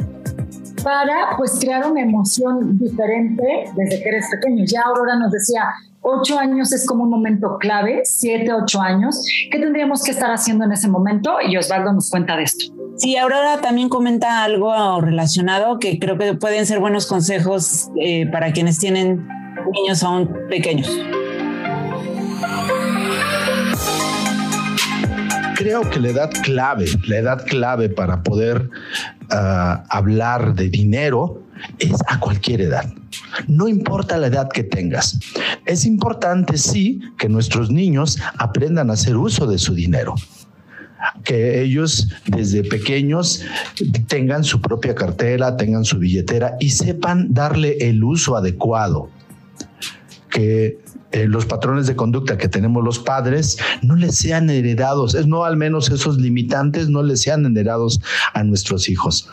para 0.84 1.34
pues 1.38 1.58
crear 1.58 1.90
una 1.90 2.02
emoción 2.02 2.78
diferente 2.78 3.42
desde 3.74 4.02
que 4.02 4.08
eres 4.08 4.26
pequeño. 4.30 4.64
Ya 4.66 4.82
Aurora 4.82 5.16
nos 5.16 5.32
decía, 5.32 5.62
ocho 6.02 6.38
años 6.38 6.72
es 6.72 6.86
como 6.86 7.04
un 7.04 7.10
momento 7.10 7.56
clave, 7.58 8.02
siete, 8.04 8.52
ocho 8.52 8.82
años. 8.82 9.26
¿Qué 9.50 9.58
tendríamos 9.58 10.04
que 10.04 10.10
estar 10.10 10.30
haciendo 10.30 10.66
en 10.66 10.72
ese 10.72 10.86
momento? 10.88 11.38
Y 11.44 11.56
Osvaldo 11.56 11.92
nos 11.92 12.10
cuenta 12.10 12.36
de 12.36 12.42
esto. 12.42 12.66
Sí, 12.96 13.16
Aurora 13.16 13.60
también 13.60 13.88
comenta 13.88 14.44
algo 14.44 15.00
relacionado 15.00 15.78
que 15.78 15.98
creo 15.98 16.18
que 16.18 16.34
pueden 16.34 16.66
ser 16.66 16.78
buenos 16.78 17.06
consejos 17.06 17.88
eh, 17.98 18.26
para 18.30 18.52
quienes 18.52 18.78
tienen 18.78 19.26
niños 19.72 20.02
aún 20.04 20.30
pequeños. 20.48 20.88
Creo 25.56 25.88
que 25.88 25.98
la 25.98 26.08
edad 26.08 26.30
clave, 26.42 26.86
la 27.06 27.16
edad 27.16 27.44
clave 27.46 27.88
para 27.88 28.22
poder 28.22 28.68
hablar 29.30 30.54
de 30.54 30.68
dinero 30.68 31.42
es 31.78 31.94
a 32.08 32.18
cualquier 32.20 32.62
edad. 32.62 32.92
No 33.46 33.68
importa 33.68 34.18
la 34.18 34.26
edad 34.26 34.48
que 34.48 34.64
tengas. 34.64 35.18
Es 35.66 35.84
importante, 35.84 36.58
sí, 36.58 37.00
que 37.18 37.28
nuestros 37.28 37.70
niños 37.70 38.18
aprendan 38.38 38.90
a 38.90 38.94
hacer 38.94 39.16
uso 39.16 39.46
de 39.46 39.58
su 39.58 39.74
dinero 39.74 40.14
que 41.22 41.60
ellos 41.62 42.08
desde 42.26 42.64
pequeños 42.64 43.42
tengan 44.08 44.44
su 44.44 44.60
propia 44.60 44.94
cartera, 44.94 45.56
tengan 45.56 45.84
su 45.84 45.98
billetera 45.98 46.56
y 46.60 46.70
sepan 46.70 47.32
darle 47.32 47.76
el 47.80 48.02
uso 48.02 48.36
adecuado. 48.36 49.10
Que 50.30 50.78
eh, 51.14 51.28
los 51.28 51.46
patrones 51.46 51.86
de 51.86 51.94
conducta 51.94 52.36
que 52.36 52.48
tenemos 52.48 52.82
los 52.82 52.98
padres 52.98 53.56
no 53.82 53.94
les 53.94 54.16
sean 54.16 54.50
heredados, 54.50 55.14
es 55.14 55.28
no 55.28 55.44
al 55.44 55.56
menos 55.56 55.88
esos 55.88 56.18
limitantes 56.18 56.88
no 56.88 57.04
les 57.04 57.20
sean 57.20 57.46
heredados 57.46 58.00
a 58.32 58.42
nuestros 58.42 58.88
hijos, 58.88 59.28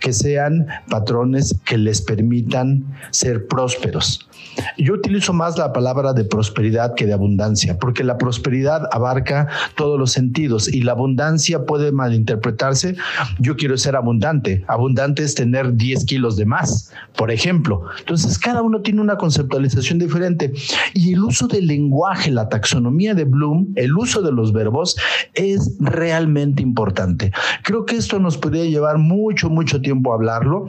que 0.00 0.12
sean 0.12 0.66
patrones 0.88 1.54
que 1.64 1.78
les 1.78 2.02
permitan 2.02 2.84
ser 3.12 3.46
prósperos, 3.46 4.28
yo 4.76 4.94
utilizo 4.94 5.32
más 5.32 5.58
la 5.58 5.72
palabra 5.72 6.12
de 6.12 6.24
prosperidad 6.24 6.94
que 6.94 7.06
de 7.06 7.12
abundancia, 7.12 7.78
porque 7.78 8.04
la 8.04 8.18
prosperidad 8.18 8.88
abarca 8.92 9.48
todos 9.76 9.98
los 9.98 10.12
sentidos 10.12 10.68
y 10.68 10.82
la 10.82 10.92
abundancia 10.92 11.64
puede 11.64 11.92
malinterpretarse. 11.92 12.96
Yo 13.38 13.56
quiero 13.56 13.76
ser 13.76 13.96
abundante. 13.96 14.64
Abundante 14.66 15.22
es 15.22 15.34
tener 15.34 15.76
10 15.76 16.04
kilos 16.04 16.36
de 16.36 16.46
más, 16.46 16.92
por 17.16 17.30
ejemplo. 17.30 17.82
Entonces, 17.98 18.38
cada 18.38 18.62
uno 18.62 18.80
tiene 18.80 19.00
una 19.00 19.16
conceptualización 19.16 19.98
diferente 19.98 20.52
y 20.94 21.14
el 21.20 21.24
uso 21.26 21.46
del 21.48 21.66
lenguaje, 21.66 22.30
la 22.30 22.48
taxonomía 22.48 23.14
de 23.14 23.24
Bloom, 23.24 23.72
el 23.76 23.94
uso 23.94 24.22
de 24.22 24.32
los 24.32 24.54
verbos 24.54 24.96
es 25.34 25.76
realmente 25.78 26.62
importante. 26.62 27.30
Creo 27.62 27.84
que 27.84 27.96
esto 27.96 28.18
nos 28.18 28.38
podría 28.38 28.64
llevar 28.64 28.96
mucho, 28.96 29.50
mucho 29.50 29.82
tiempo 29.82 30.12
a 30.12 30.14
hablarlo. 30.14 30.68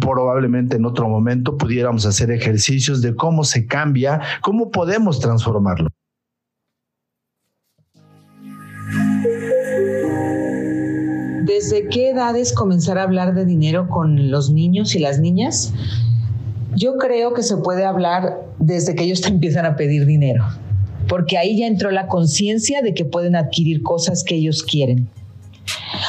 Probablemente 0.00 0.76
en 0.76 0.84
otro 0.84 1.08
momento 1.08 1.56
pudiéramos 1.56 2.06
hacer 2.06 2.32
ejercicios 2.32 3.02
de 3.02 3.14
cómo 3.14 3.44
se 3.44 3.66
cambia, 3.66 4.20
cómo 4.42 4.72
podemos 4.72 5.20
transformarlo. 5.20 5.88
¿Desde 11.44 11.88
qué 11.88 12.10
edades 12.10 12.52
comenzar 12.52 12.98
a 12.98 13.04
hablar 13.04 13.34
de 13.34 13.44
dinero 13.44 13.88
con 13.88 14.32
los 14.32 14.50
niños 14.50 14.96
y 14.96 14.98
las 14.98 15.20
niñas? 15.20 15.72
Yo 16.76 16.96
creo 16.98 17.34
que 17.34 17.42
se 17.42 17.56
puede 17.58 17.84
hablar 17.84 18.40
desde 18.58 18.94
que 18.94 19.04
ellos 19.04 19.20
te 19.20 19.28
empiezan 19.30 19.66
a 19.66 19.76
pedir 19.76 20.06
dinero, 20.06 20.44
porque 21.08 21.38
ahí 21.38 21.58
ya 21.58 21.66
entró 21.66 21.90
la 21.90 22.06
conciencia 22.06 22.82
de 22.82 22.94
que 22.94 23.04
pueden 23.04 23.36
adquirir 23.36 23.82
cosas 23.82 24.24
que 24.24 24.34
ellos 24.34 24.62
quieren. 24.62 25.08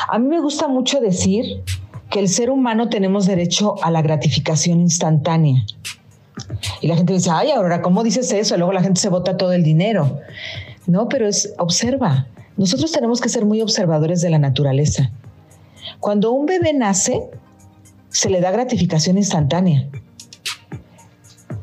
A 0.09 0.19
mí 0.19 0.27
me 0.27 0.41
gusta 0.41 0.67
mucho 0.67 0.99
decir 0.99 1.61
que 2.09 2.19
el 2.19 2.29
ser 2.29 2.49
humano 2.49 2.89
tenemos 2.89 3.25
derecho 3.25 3.75
a 3.83 3.91
la 3.91 4.01
gratificación 4.01 4.79
instantánea. 4.79 5.65
Y 6.81 6.87
la 6.87 6.95
gente 6.95 7.13
dice, 7.13 7.29
ay, 7.31 7.51
Aurora, 7.51 7.81
¿cómo 7.81 8.03
dices 8.03 8.31
eso? 8.31 8.57
luego 8.57 8.73
la 8.73 8.81
gente 8.81 8.99
se 8.99 9.09
bota 9.09 9.37
todo 9.37 9.53
el 9.53 9.63
dinero. 9.63 10.19
No, 10.87 11.07
pero 11.07 11.27
es, 11.27 11.53
observa. 11.57 12.27
Nosotros 12.57 12.91
tenemos 12.91 13.21
que 13.21 13.29
ser 13.29 13.45
muy 13.45 13.61
observadores 13.61 14.21
de 14.21 14.29
la 14.29 14.39
naturaleza. 14.39 15.11
Cuando 15.99 16.31
un 16.31 16.45
bebé 16.45 16.73
nace, 16.73 17.23
se 18.09 18.29
le 18.29 18.39
da 18.39 18.51
gratificación 18.51 19.17
instantánea. 19.17 19.89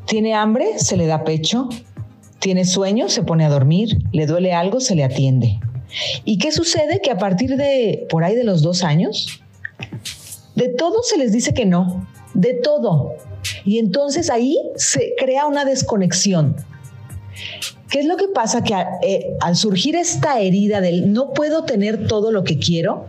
Tiene 0.05 0.33
hambre, 0.33 0.79
se 0.79 0.97
le 0.97 1.07
da 1.07 1.23
pecho. 1.23 1.69
Tiene 2.39 2.65
sueño, 2.65 3.09
se 3.09 3.23
pone 3.23 3.45
a 3.45 3.49
dormir. 3.49 3.97
Le 4.11 4.25
duele 4.25 4.53
algo, 4.53 4.79
se 4.79 4.95
le 4.95 5.03
atiende. 5.03 5.59
¿Y 6.25 6.37
qué 6.37 6.51
sucede? 6.51 6.99
Que 7.01 7.11
a 7.11 7.17
partir 7.17 7.55
de 7.55 8.07
por 8.09 8.23
ahí 8.23 8.35
de 8.35 8.43
los 8.43 8.61
dos 8.61 8.83
años, 8.83 9.41
de 10.55 10.69
todo 10.69 11.03
se 11.03 11.17
les 11.17 11.31
dice 11.31 11.53
que 11.53 11.65
no. 11.65 12.07
De 12.33 12.53
todo. 12.53 13.15
Y 13.65 13.79
entonces 13.79 14.29
ahí 14.29 14.57
se 14.75 15.13
crea 15.17 15.45
una 15.45 15.65
desconexión. 15.65 16.55
¿Qué 17.89 17.99
es 17.99 18.05
lo 18.05 18.17
que 18.17 18.27
pasa? 18.27 18.63
Que 18.63 18.73
eh, 19.03 19.37
al 19.39 19.55
surgir 19.55 19.95
esta 19.95 20.39
herida 20.39 20.81
del 20.81 21.13
no 21.13 21.33
puedo 21.33 21.63
tener 21.63 22.07
todo 22.07 22.31
lo 22.31 22.43
que 22.43 22.57
quiero, 22.57 23.05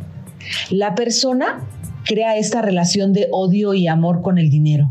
la 0.71 0.95
persona 0.95 1.67
crea 2.05 2.37
esta 2.37 2.61
relación 2.61 3.13
de 3.13 3.29
odio 3.33 3.75
y 3.75 3.87
amor 3.89 4.21
con 4.21 4.39
el 4.39 4.51
dinero. 4.51 4.91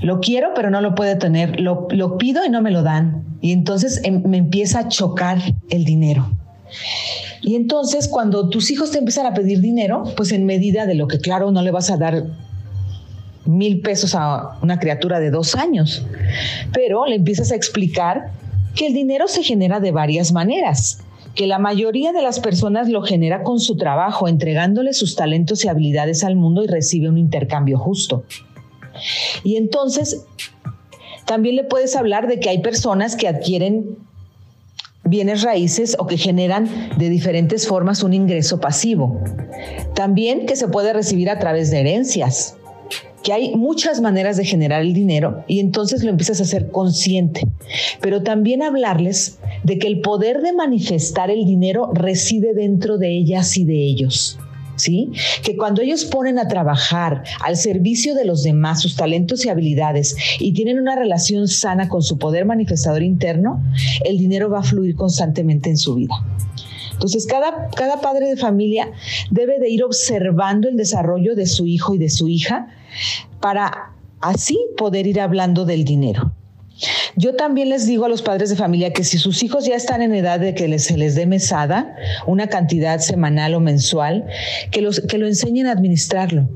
Lo 0.00 0.20
quiero, 0.20 0.50
pero 0.54 0.70
no 0.70 0.80
lo 0.80 0.94
puede 0.94 1.16
tener. 1.16 1.60
Lo, 1.60 1.88
lo 1.90 2.18
pido 2.18 2.44
y 2.44 2.50
no 2.50 2.62
me 2.62 2.70
lo 2.70 2.82
dan. 2.82 3.24
Y 3.40 3.52
entonces 3.52 4.00
em, 4.04 4.22
me 4.26 4.38
empieza 4.38 4.80
a 4.80 4.88
chocar 4.88 5.38
el 5.70 5.84
dinero. 5.84 6.30
Y 7.42 7.54
entonces 7.54 8.08
cuando 8.08 8.48
tus 8.48 8.70
hijos 8.70 8.90
te 8.90 8.98
empiezan 8.98 9.26
a 9.26 9.34
pedir 9.34 9.60
dinero, 9.60 10.04
pues 10.16 10.32
en 10.32 10.46
medida 10.46 10.86
de 10.86 10.94
lo 10.94 11.08
que 11.08 11.18
claro 11.18 11.50
no 11.50 11.62
le 11.62 11.70
vas 11.70 11.90
a 11.90 11.96
dar 11.96 12.24
mil 13.44 13.80
pesos 13.80 14.14
a 14.14 14.58
una 14.62 14.78
criatura 14.80 15.20
de 15.20 15.30
dos 15.30 15.54
años, 15.54 16.04
pero 16.72 17.06
le 17.06 17.14
empiezas 17.14 17.52
a 17.52 17.54
explicar 17.54 18.32
que 18.74 18.88
el 18.88 18.94
dinero 18.94 19.28
se 19.28 19.44
genera 19.44 19.78
de 19.78 19.92
varias 19.92 20.32
maneras 20.32 21.04
que 21.36 21.46
la 21.46 21.58
mayoría 21.58 22.12
de 22.12 22.22
las 22.22 22.40
personas 22.40 22.88
lo 22.88 23.02
genera 23.02 23.42
con 23.42 23.60
su 23.60 23.76
trabajo, 23.76 24.26
entregándole 24.26 24.94
sus 24.94 25.14
talentos 25.14 25.64
y 25.64 25.68
habilidades 25.68 26.24
al 26.24 26.34
mundo 26.34 26.64
y 26.64 26.66
recibe 26.66 27.10
un 27.10 27.18
intercambio 27.18 27.78
justo. 27.78 28.24
Y 29.44 29.56
entonces, 29.56 30.24
también 31.26 31.56
le 31.56 31.64
puedes 31.64 31.96
hablar 31.96 32.28
de 32.28 32.40
que 32.40 32.48
hay 32.48 32.58
personas 32.58 33.16
que 33.16 33.28
adquieren 33.28 33.98
bienes 35.04 35.42
raíces 35.42 35.96
o 35.98 36.06
que 36.06 36.16
generan 36.16 36.68
de 36.98 37.08
diferentes 37.08 37.66
formas 37.66 38.02
un 38.02 38.14
ingreso 38.14 38.60
pasivo. 38.60 39.20
También 39.94 40.46
que 40.46 40.56
se 40.56 40.68
puede 40.68 40.92
recibir 40.92 41.30
a 41.30 41.38
través 41.38 41.70
de 41.70 41.80
herencias 41.80 42.56
que 43.26 43.32
hay 43.32 43.56
muchas 43.56 44.00
maneras 44.00 44.36
de 44.36 44.44
generar 44.44 44.82
el 44.82 44.94
dinero 44.94 45.42
y 45.48 45.58
entonces 45.58 46.04
lo 46.04 46.10
empiezas 46.10 46.40
a 46.40 46.44
ser 46.44 46.70
consciente. 46.70 47.40
Pero 48.00 48.22
también 48.22 48.62
hablarles 48.62 49.40
de 49.64 49.80
que 49.80 49.88
el 49.88 50.00
poder 50.00 50.42
de 50.42 50.52
manifestar 50.52 51.28
el 51.28 51.44
dinero 51.44 51.90
reside 51.92 52.54
dentro 52.54 52.98
de 52.98 53.10
ellas 53.10 53.56
y 53.56 53.64
de 53.64 53.84
ellos. 53.84 54.38
¿Sí? 54.76 55.10
Que 55.42 55.56
cuando 55.56 55.82
ellos 55.82 56.04
ponen 56.04 56.38
a 56.38 56.48
trabajar 56.48 57.24
al 57.42 57.56
servicio 57.56 58.14
de 58.14 58.26
los 58.26 58.42
demás 58.42 58.82
sus 58.82 58.94
talentos 58.94 59.44
y 59.44 59.48
habilidades 59.48 60.16
y 60.38 60.52
tienen 60.52 60.78
una 60.78 60.96
relación 60.96 61.48
sana 61.48 61.88
con 61.88 62.02
su 62.02 62.18
poder 62.18 62.44
manifestador 62.44 63.02
interno, 63.02 63.62
el 64.04 64.18
dinero 64.18 64.50
va 64.50 64.60
a 64.60 64.62
fluir 64.62 64.94
constantemente 64.94 65.70
en 65.70 65.78
su 65.78 65.94
vida. 65.94 66.14
Entonces, 66.92 67.26
cada, 67.26 67.68
cada 67.76 68.00
padre 68.00 68.28
de 68.28 68.36
familia 68.36 68.90
debe 69.30 69.58
de 69.58 69.68
ir 69.68 69.84
observando 69.84 70.68
el 70.68 70.76
desarrollo 70.76 71.34
de 71.34 71.46
su 71.46 71.66
hijo 71.66 71.94
y 71.94 71.98
de 71.98 72.08
su 72.08 72.28
hija 72.28 72.68
para 73.40 73.92
así 74.20 74.58
poder 74.76 75.06
ir 75.06 75.20
hablando 75.20 75.66
del 75.66 75.84
dinero. 75.84 76.32
Yo 77.16 77.34
también 77.34 77.70
les 77.70 77.86
digo 77.86 78.04
a 78.04 78.08
los 78.08 78.22
padres 78.22 78.50
de 78.50 78.56
familia 78.56 78.92
que 78.92 79.04
si 79.04 79.18
sus 79.18 79.42
hijos 79.42 79.64
ya 79.64 79.74
están 79.74 80.02
en 80.02 80.14
edad 80.14 80.40
de 80.40 80.54
que 80.54 80.78
se 80.78 80.96
les 80.96 81.14
dé 81.14 81.26
mesada, 81.26 81.96
una 82.26 82.48
cantidad 82.48 82.98
semanal 83.00 83.54
o 83.54 83.60
mensual, 83.60 84.26
que, 84.70 84.82
los, 84.82 85.00
que 85.00 85.18
lo 85.18 85.26
enseñen 85.26 85.66
a 85.66 85.72
administrarlo 85.72 86.48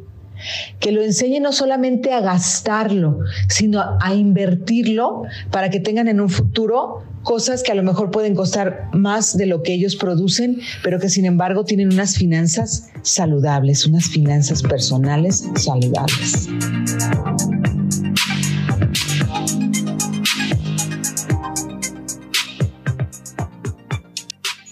que 0.79 0.93
lo 0.93 1.03
enseñen 1.03 1.43
no 1.43 1.53
solamente 1.53 2.13
a 2.13 2.21
gastarlo, 2.21 3.19
sino 3.49 3.83
a 4.01 4.15
invertirlo 4.15 5.25
para 5.51 5.71
que 5.71 5.81
tengan 5.81 6.09
en 6.09 6.21
un 6.21 6.29
futuro 6.29 7.05
cosas 7.23 7.63
que 7.63 7.73
a 7.73 7.75
lo 7.75 7.83
mejor 7.83 8.11
pueden 8.11 8.35
costar 8.35 8.89
más 8.93 9.37
de 9.37 9.47
lo 9.47 9.63
que 9.63 9.75
ellos 9.75 9.97
producen, 9.97 10.59
pero 10.83 10.99
que 10.99 11.09
sin 11.09 11.27
embargo 11.27 11.65
tienen 11.65 11.93
unas 11.93 12.17
finanzas 12.17 12.89
saludables, 13.03 13.87
unas 13.87 14.09
finanzas 14.09 14.63
personales 14.63 15.45
saludables. 15.57 16.49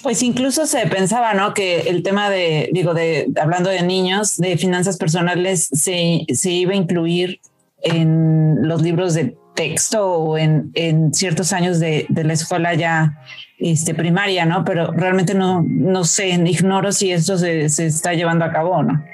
Pues 0.08 0.22
incluso 0.22 0.64
se 0.64 0.86
pensaba, 0.86 1.34
¿no? 1.34 1.52
Que 1.52 1.80
el 1.80 2.02
tema 2.02 2.30
de, 2.30 2.70
digo, 2.72 2.94
de 2.94 3.30
hablando 3.38 3.68
de 3.68 3.82
niños, 3.82 4.38
de 4.38 4.56
finanzas 4.56 4.96
personales, 4.96 5.68
se, 5.70 6.24
se 6.32 6.50
iba 6.50 6.72
a 6.72 6.76
incluir 6.76 7.42
en 7.82 8.66
los 8.66 8.80
libros 8.80 9.12
de 9.12 9.36
texto 9.54 10.10
o 10.10 10.38
en, 10.38 10.70
en 10.72 11.12
ciertos 11.12 11.52
años 11.52 11.78
de, 11.78 12.06
de, 12.08 12.24
la 12.24 12.32
escuela 12.32 12.72
ya 12.72 13.20
este, 13.58 13.94
primaria, 13.94 14.46
¿no? 14.46 14.64
Pero 14.64 14.92
realmente 14.92 15.34
no, 15.34 15.62
no 15.62 16.04
sé, 16.04 16.28
ignoro 16.28 16.90
si 16.90 17.12
esto 17.12 17.36
se, 17.36 17.68
se 17.68 17.84
está 17.84 18.14
llevando 18.14 18.46
a 18.46 18.50
cabo 18.50 18.70
o 18.76 18.82
no. 18.82 19.04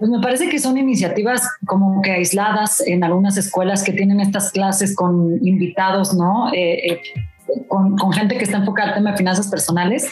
Pues 0.00 0.10
me 0.10 0.18
parece 0.18 0.48
que 0.48 0.58
son 0.58 0.78
iniciativas 0.78 1.48
como 1.64 2.02
que 2.02 2.10
aisladas 2.10 2.82
en 2.84 3.04
algunas 3.04 3.36
escuelas 3.36 3.84
que 3.84 3.92
tienen 3.92 4.18
estas 4.18 4.50
clases 4.50 4.96
con 4.96 5.38
invitados, 5.46 6.12
¿no? 6.12 6.52
Eh, 6.52 6.92
eh, 6.94 7.00
con, 7.68 7.96
con, 7.96 8.12
gente 8.12 8.36
que 8.36 8.44
está 8.44 8.58
enfocada 8.58 8.90
al 8.90 8.94
tema 8.94 9.10
de 9.12 9.16
finanzas 9.16 9.48
personales, 9.48 10.10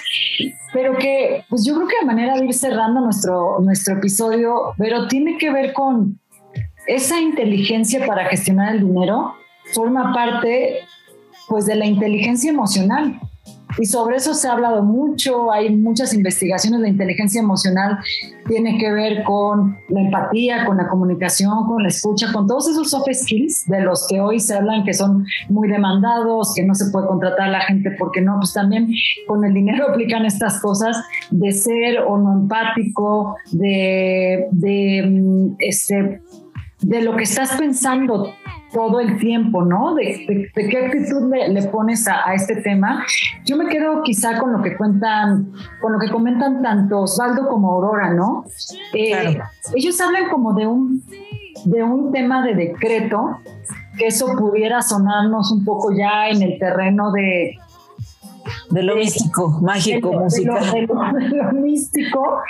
pero 0.73 0.97
que 0.97 1.45
pues 1.49 1.65
yo 1.65 1.75
creo 1.75 1.89
que 1.89 1.97
de 2.01 2.07
manera 2.07 2.35
de 2.37 2.45
ir 2.45 2.55
cerrando 2.55 3.01
nuestro, 3.01 3.59
nuestro 3.61 3.97
episodio, 3.97 4.75
pero 4.79 5.09
tiene 5.09 5.39
que 5.39 5.51
ver 5.51 5.73
con 5.73 6.19
esa 6.87 7.21
inteligencia 7.21 8.07
para 8.07 8.25
gestionar 8.27 8.75
el 8.75 8.81
dinero 8.81 9.35
forma 9.73 10.13
parte 10.13 10.81
pues 11.49 11.67
de 11.67 11.75
la 11.75 11.87
inteligencia 11.87 12.51
emocional. 12.51 13.21
Y 13.79 13.87
sobre 13.87 14.17
eso 14.17 14.35
se 14.35 14.49
ha 14.49 14.53
hablado 14.53 14.83
mucho, 14.83 15.53
hay 15.53 15.75
muchas 15.75 16.13
investigaciones, 16.15 16.81
la 16.81 16.89
inteligencia 16.89 17.41
emocional 17.41 17.99
tiene 18.47 18.79
que 18.79 18.91
ver 18.91 19.23
con 19.23 19.77
la 19.89 20.01
empatía, 20.01 20.65
con 20.65 20.77
la 20.77 20.89
comunicación, 20.89 21.67
con 21.67 21.83
la 21.83 21.89
escucha, 21.89 22.33
con 22.33 22.47
todos 22.47 22.69
esos 22.69 22.91
soft 22.91 23.09
skills 23.13 23.67
de 23.67 23.81
los 23.81 24.07
que 24.09 24.21
hoy 24.21 24.41
se 24.41 24.55
hablan 24.55 24.85
que 24.85 24.93
son 24.93 25.25
muy 25.49 25.69
demandados, 25.69 26.53
que 26.55 26.65
no 26.65 26.75
se 26.75 26.91
puede 26.91 27.07
contratar 27.07 27.49
a 27.49 27.53
la 27.53 27.61
gente 27.61 27.91
porque 27.99 28.21
no, 28.21 28.37
pues 28.39 28.53
también 28.53 28.89
con 29.27 29.45
el 29.45 29.55
dinero 29.55 29.87
aplican 29.91 30.25
estas 30.25 30.61
cosas 30.61 30.97
de 31.31 31.53
ser 31.53 32.01
o 32.01 32.19
no 32.19 32.33
empático, 32.33 33.37
de, 33.53 34.49
de 34.51 35.03
mm, 35.09 35.57
este, 35.61 36.21
de 36.83 37.03
lo 37.03 37.17
que 37.17 37.25
estás 37.25 37.57
pensando 37.57 38.33
todo 38.73 39.01
el 39.01 39.19
tiempo, 39.19 39.65
¿no? 39.65 39.95
De, 39.95 40.51
qué 40.55 40.79
actitud 40.87 41.33
le, 41.33 41.63
pones 41.65 42.07
a, 42.07 42.33
este 42.35 42.57
tema. 42.57 43.05
Yo 43.45 43.57
me 43.57 43.67
quedo 43.67 44.03
quizá 44.03 44.39
con 44.39 44.53
lo 44.53 44.63
que 44.63 44.77
cuentan, 44.77 45.53
con 45.81 45.93
lo 45.93 45.99
que 45.99 46.09
comentan 46.11 46.63
tanto 46.63 47.01
Osvaldo 47.01 47.49
como 47.49 47.73
Aurora, 47.73 48.15
¿no? 48.15 48.45
Eh, 48.95 49.39
ellos 49.75 50.01
hablan 50.01 50.29
como 50.29 50.55
de 50.55 50.67
un, 50.67 51.03
de 51.65 51.83
un 51.83 52.13
tema 52.13 52.45
de 52.45 52.55
decreto, 52.55 53.39
que 53.99 54.07
eso 54.07 54.27
pudiera 54.39 54.83
sonarnos 54.83 55.51
un 55.51 55.65
poco 55.65 55.93
ya 55.93 56.29
en 56.29 56.43
el 56.43 56.59
terreno 56.59 57.11
de, 57.13 57.59
de 58.71 58.83
lo 58.83 58.97
místico, 58.97 59.59
mágico, 59.63 60.13
musical. 60.13 60.73
De 60.73 60.87
lo, 60.87 61.53
místico, 61.53 62.41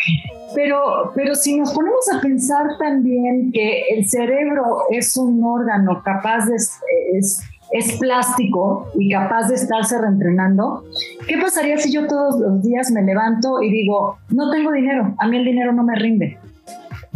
pero, 0.55 1.13
pero 1.15 1.35
si 1.35 1.59
nos 1.59 1.73
ponemos 1.73 2.09
a 2.13 2.21
pensar 2.21 2.79
también 2.79 3.53
que 3.53 3.83
el 3.91 4.09
cerebro 4.09 4.85
es 4.91 5.17
un 5.17 5.43
órgano 5.45 6.03
capaz 6.03 6.47
de, 6.47 6.57
es, 6.57 7.43
es 7.71 7.93
plástico 7.99 8.89
y 8.99 9.11
capaz 9.11 9.49
de 9.49 9.55
estarse 9.55 9.99
reentrenando, 9.99 10.85
¿qué 11.29 11.39
pasaría 11.39 11.79
si 11.79 11.93
yo 11.93 12.07
todos 12.07 12.41
los 12.41 12.63
días 12.63 12.91
me 12.91 13.03
levanto 13.03 13.63
y 13.63 13.71
digo, 13.71 14.19
no 14.31 14.51
tengo 14.51 14.73
dinero, 14.73 15.15
a 15.19 15.27
mí 15.27 15.37
el 15.37 15.45
dinero 15.45 15.73
no 15.73 15.85
me 15.85 15.95
rinde? 15.95 16.39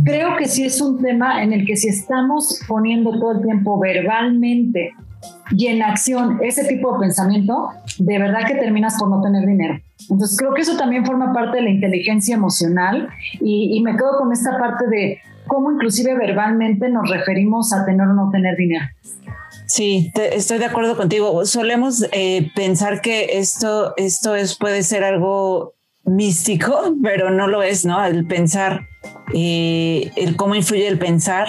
Creo 0.05 0.37
que 0.37 0.47
sí 0.47 0.65
es 0.65 0.81
un 0.81 1.01
tema 1.01 1.43
en 1.43 1.53
el 1.53 1.67
que 1.67 1.77
si 1.77 1.89
estamos 1.89 2.61
poniendo 2.67 3.13
todo 3.19 3.33
el 3.33 3.43
tiempo 3.43 3.79
verbalmente 3.79 4.93
y 5.51 5.67
en 5.69 5.83
acción 5.83 6.41
ese 6.43 6.65
tipo 6.65 6.95
de 6.95 7.01
pensamiento, 7.01 7.69
de 7.99 8.19
verdad 8.19 8.47
que 8.47 8.55
terminas 8.55 8.97
por 8.99 9.09
no 9.09 9.23
tener 9.23 9.47
dinero. 9.47 9.81
Entonces 10.11 10.37
creo 10.39 10.55
que 10.55 10.63
eso 10.63 10.77
también 10.77 11.05
forma 11.05 11.33
parte 11.33 11.59
de 11.59 11.63
la 11.63 11.71
inteligencia 11.71 12.35
emocional 12.35 13.09
y, 13.41 13.81
me 13.83 13.97
quedo 13.97 14.19
con 14.19 14.33
esta 14.33 14.59
parte 14.59 14.87
de 14.89 15.19
cómo 15.47 15.73
inclusive 15.73 16.17
verbalmente 16.17 16.89
nos 16.89 17.09
referimos 17.09 17.73
a 17.73 17.85
tener 17.85 18.07
o 18.07 18.15
no 18.15 18.31
tener 18.31 18.57
dinero. 18.57 18.85
Sí, 19.67 20.13
estoy 20.15 20.59
de 20.59 20.67
acuerdo 20.67 20.97
contigo. 20.97 21.47
Solemos 21.47 22.07
eh, 22.13 22.51
pensar 22.55 23.01
que 23.01 23.39
esto, 23.39 23.95
esto 23.97 24.35
es, 24.35 24.57
puede 24.57 24.83
ser 24.83 25.05
algo 25.05 25.74
místico, 26.05 26.95
pero 27.03 27.31
no 27.31 27.47
lo 27.47 27.63
es, 27.63 27.85
¿no? 27.85 28.05
El 28.05 28.27
pensar, 28.27 28.89
eh, 29.33 30.11
el 30.17 30.37
cómo 30.37 30.55
influye 30.55 30.87
el 30.87 30.99
pensar 30.99 31.49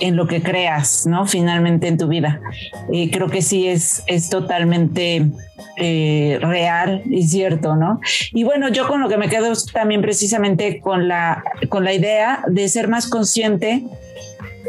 en 0.00 0.16
lo 0.16 0.26
que 0.26 0.42
creas, 0.42 1.06
¿no? 1.06 1.26
Finalmente 1.26 1.88
en 1.88 1.98
tu 1.98 2.08
vida. 2.08 2.40
Eh, 2.92 3.10
creo 3.10 3.28
que 3.28 3.42
sí 3.42 3.68
es, 3.68 4.02
es 4.06 4.28
totalmente 4.28 5.26
eh, 5.76 6.38
real 6.40 7.02
y 7.06 7.22
cierto, 7.24 7.76
¿no? 7.76 8.00
Y 8.32 8.44
bueno, 8.44 8.68
yo 8.68 8.88
con 8.88 9.00
lo 9.00 9.08
que 9.08 9.16
me 9.16 9.28
quedo 9.28 9.52
es 9.52 9.66
también 9.66 10.02
precisamente 10.02 10.80
con 10.80 11.08
la, 11.08 11.44
con 11.68 11.84
la 11.84 11.92
idea 11.92 12.44
de 12.48 12.68
ser 12.68 12.88
más 12.88 13.08
consciente 13.08 13.84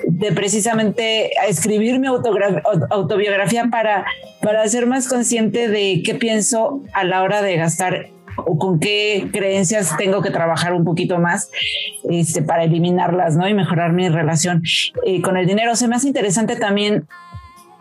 de 0.08 0.32
precisamente 0.32 1.32
escribir 1.48 2.00
mi 2.00 2.08
autobiografía 2.08 3.67
para, 3.72 4.06
para 4.41 4.67
ser 4.67 4.86
más 4.86 5.08
consciente 5.08 5.67
de 5.67 6.02
qué 6.04 6.15
pienso 6.15 6.82
a 6.93 7.04
la 7.04 7.22
hora 7.22 7.41
de 7.41 7.58
gastar 7.58 8.10
o 8.38 8.58
con 8.58 8.80
qué 8.80 9.30
creencias 9.32 9.96
tengo 9.98 10.22
que 10.22 10.32
trabajar 10.32 10.74
un 10.74 10.84
poquito 10.84 11.19
más 11.19 11.52
este, 12.10 12.41
para 12.41 12.63
eliminarlas, 12.63 13.36
¿no? 13.36 13.48
Y 13.48 13.54
mejorar 13.54 13.93
mi 13.93 14.10
relación 14.10 14.63
eh, 15.06 15.22
con 15.22 15.38
el 15.38 15.46
dinero. 15.46 15.76
Se 15.76 15.88
me 15.88 15.96
hace 15.96 16.08
interesante 16.08 16.56
también 16.56 17.08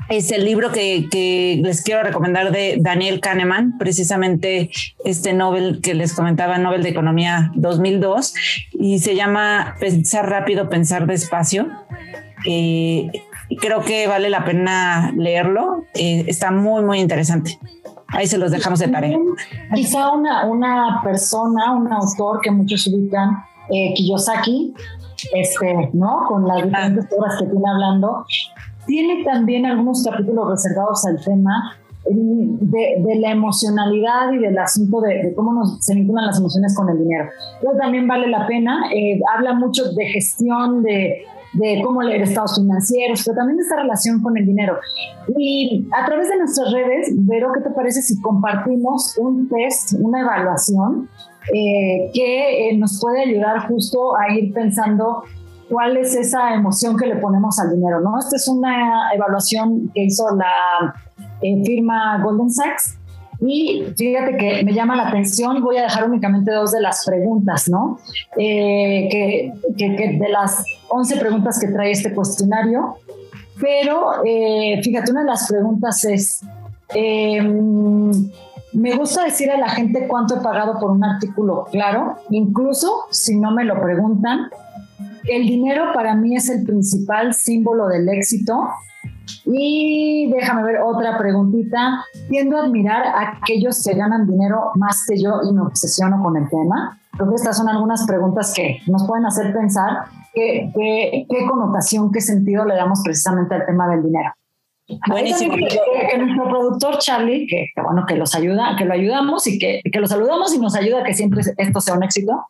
es 0.09 0.31
el 0.31 0.45
libro 0.45 0.73
que, 0.73 1.09
que, 1.11 1.61
les 1.63 1.83
quiero 1.83 2.03
recomendar 2.03 2.53
de 2.53 2.77
Daniel 2.81 3.21
Kahneman, 3.21 3.79
precisamente 3.79 4.71
este 5.05 5.33
Nobel 5.33 5.81
que 5.83 5.95
les 5.95 6.13
comentaba, 6.13 6.59
Nobel 6.59 6.83
de 6.83 6.91
Economía 6.91 7.51
2002, 7.55 8.35
y 8.73 8.99
se 8.99 9.15
llama 9.15 9.77
Pensar 9.81 10.29
rápido, 10.29 10.69
pensar 10.69 11.07
despacio. 11.07 11.69
Eh, 12.47 13.11
creo 13.61 13.83
que 13.83 14.07
vale 14.07 14.31
la 14.31 14.45
pena 14.45 15.13
leerlo, 15.17 15.85
eh, 15.95 16.25
está 16.27 16.51
muy, 16.51 16.83
muy 16.83 16.99
interesante. 16.99 17.59
Ahí 18.13 18.27
se 18.27 18.39
los 18.39 18.51
dejamos 18.51 18.79
de 18.79 18.89
tarea. 18.89 19.19
Quizá 19.75 20.13
una, 20.13 20.47
una 20.47 21.01
persona, 21.03 21.73
un 21.73 21.93
autor 21.93 22.41
que 22.41 22.51
muchos 22.51 22.87
ubican, 22.87 23.43
eh, 23.71 23.95
Kiyosaki, 23.95 24.75
este, 25.33 25.91
¿no? 25.93 26.25
Con 26.29 26.47
las 26.47 26.63
diferentes 26.65 27.07
horas 27.17 27.37
que 27.39 27.47
tiene 27.47 27.71
hablando, 27.71 28.25
tiene 28.87 29.25
también 29.25 29.67
algunos 29.67 30.05
capítulos 30.05 30.51
reservados 30.51 31.05
al 31.07 31.23
tema 31.25 31.77
de, 32.05 33.17
la 33.21 33.31
emocionalidad 33.31 34.33
y 34.33 34.39
del 34.39 34.59
asunto 34.59 35.01
de, 35.01 35.33
cómo 35.37 35.53
nos, 35.53 35.85
se 35.85 35.95
vinculan 35.95 36.27
las 36.27 36.39
emociones 36.39 36.75
con 36.77 36.89
el 36.89 36.99
dinero. 36.99 37.27
Pero 37.61 37.77
también 37.77 38.09
vale 38.09 38.29
la 38.29 38.47
pena, 38.47 38.91
eh, 38.93 39.21
habla 39.35 39.55
mucho 39.55 39.93
de 39.93 40.05
gestión, 40.07 40.83
de, 40.83 41.25
de 41.53 41.83
cómo 41.85 42.03
leer 42.03 42.23
estados 42.23 42.57
financieros, 42.57 43.23
pero 43.25 43.37
también 43.37 43.61
esta 43.61 43.77
relación 43.77 44.23
con 44.23 44.37
el 44.37 44.47
dinero. 44.47 44.79
Y 45.37 45.87
a 45.93 46.07
través 46.07 46.29
de 46.29 46.39
nuestras 46.39 46.73
redes, 46.73 47.09
Vero, 47.15 47.53
¿qué 47.55 47.61
te 47.61 47.71
parece 47.71 48.03
si 48.03 48.21
compartimos 48.21 49.17
un 49.19 49.49
test, 49.49 49.95
una 49.99 50.21
evaluación 50.21 51.09
eh, 51.53 52.11
que 52.15 52.71
eh, 52.71 52.79
nos 52.79 53.01
puede 53.01 53.23
ayudar 53.23 53.67
justo 53.69 54.17
a 54.17 54.33
ir 54.33 54.53
pensando 54.53 55.25
cuál 55.69 55.97
es 55.97 56.15
esa 56.15 56.55
emoción 56.55 56.97
que 56.97 57.07
le 57.07 57.17
ponemos 57.17 57.59
al 57.59 57.75
dinero, 57.75 58.01
¿no? 58.01 58.19
Esta 58.19 58.37
es 58.37 58.47
una 58.47 59.13
evaluación 59.15 59.91
que 59.95 60.05
hizo 60.05 60.25
la 60.37 60.95
eh, 61.41 61.63
firma 61.65 62.23
Golden 62.23 62.51
Sachs 62.51 62.99
y 63.45 63.85
fíjate 63.97 64.37
que 64.37 64.65
me 64.65 64.73
llama 64.73 64.95
la 64.95 65.09
atención, 65.09 65.63
voy 65.63 65.77
a 65.77 65.83
dejar 65.83 66.09
únicamente 66.09 66.53
dos 66.53 66.73
de 66.73 66.81
las 66.81 67.05
preguntas, 67.05 67.69
¿no? 67.69 67.99
que, 68.37 69.53
que, 69.77 70.19
de 70.21 70.29
las 70.29 70.65
11 70.89 71.17
preguntas 71.17 71.59
que 71.59 71.69
trae 71.69 71.91
este 71.91 72.15
cuestionario, 72.15 72.97
pero 73.61 74.23
fíjate, 74.83 75.11
una 75.11 75.23
de 75.23 75.27
las 75.27 75.49
preguntas 75.49 76.05
es, 76.05 76.43
me 78.73 78.97
gusta 78.97 79.25
decir 79.25 79.51
a 79.51 79.59
la 79.59 79.69
gente 79.69 80.07
cuánto 80.07 80.37
he 80.37 80.41
pagado 80.41 80.79
por 80.79 80.91
un 80.91 81.05
artículo, 81.05 81.67
claro, 81.71 82.17
incluso 82.31 83.07
si 83.11 83.37
no 83.37 83.51
me 83.51 83.65
lo 83.65 83.81
preguntan. 83.81 84.51
El 85.25 85.47
dinero 85.47 85.93
para 85.95 86.15
mí 86.15 86.37
es 86.37 86.49
el 86.49 86.65
principal 86.65 87.35
símbolo 87.35 87.87
del 87.89 88.09
éxito. 88.09 88.69
Y 89.45 90.31
déjame 90.33 90.63
ver 90.65 90.81
otra 90.83 91.19
preguntita. 91.19 92.05
Tiendo 92.29 92.57
a 92.59 92.65
admirar 92.65 93.07
a 93.07 93.39
aquellos 93.39 93.83
que 93.83 93.95
ganan 93.95 94.27
dinero 94.27 94.73
más 94.77 95.05
que 95.09 95.21
yo 95.21 95.41
y 95.49 95.53
me 95.53 95.63
obsesiono 95.63 96.23
con 96.23 96.37
el 96.37 96.49
tema. 96.49 96.99
Creo 97.13 97.29
que 97.29 97.37
estas 97.37 97.57
son 97.57 97.69
algunas 97.69 98.07
preguntas 98.07 98.53
que 98.55 98.81
nos 98.87 99.07
pueden 99.07 99.27
hacer 99.27 99.53
pensar 99.53 100.05
qué, 100.33 100.73
qué 100.75 101.47
connotación, 101.49 102.11
qué 102.11 102.21
sentido 102.21 102.65
le 102.65 102.75
damos 102.75 103.01
precisamente 103.05 103.55
al 103.55 103.67
tema 103.67 103.89
del 103.89 104.03
dinero. 104.03 104.33
Buenísimo. 105.09 105.55
Que, 105.55 106.19
nuestro 106.19 106.45
productor 106.49 106.99
Charlie, 106.99 107.47
que, 107.47 107.69
bueno, 107.83 108.05
que 108.07 108.17
los 108.17 108.35
ayuda, 108.35 108.77
que 108.77 108.85
lo 108.85 108.95
ayudamos 108.95 109.47
y 109.47 109.59
que, 109.59 109.81
que 109.91 110.01
lo 110.01 110.07
saludamos 110.07 110.55
y 110.55 110.59
nos 110.59 110.75
ayuda 110.75 111.01
a 111.01 111.05
que 111.05 111.15
siempre 111.15 111.43
esto 111.57 111.81
sea 111.81 111.95
un 111.95 112.03
éxito, 112.03 112.47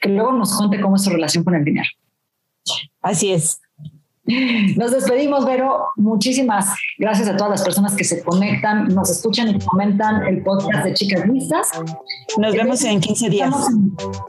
que 0.00 0.08
luego 0.08 0.32
nos 0.32 0.56
cuente 0.56 0.80
cómo 0.80 0.96
es 0.96 1.04
su 1.04 1.10
relación 1.10 1.44
con 1.44 1.54
el 1.54 1.64
dinero. 1.64 1.88
Así 3.00 3.32
es. 3.32 3.60
Nos 4.76 4.90
despedimos, 4.90 5.44
Vero. 5.44 5.88
Muchísimas 5.96 6.74
gracias 6.98 7.28
a 7.28 7.36
todas 7.36 7.50
las 7.50 7.62
personas 7.62 7.94
que 7.94 8.04
se 8.04 8.22
conectan, 8.22 8.88
nos 8.88 9.10
escuchan 9.10 9.48
y 9.48 9.58
comentan 9.58 10.26
el 10.26 10.42
podcast 10.42 10.84
de 10.84 10.94
Chicas 10.94 11.26
Listas. 11.28 11.70
Nos 12.36 12.54
vemos 12.54 12.82
en 12.84 13.00
15 13.00 13.30
días. 13.30 13.54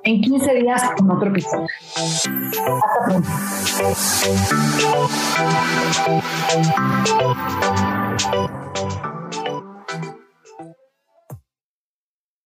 En 0.03 0.21
15 0.21 0.53
días 0.53 0.83
con 0.97 1.11
otro 1.11 1.29
episodio. 1.29 1.67
Hasta 1.95 3.05
pronto. 8.25 8.66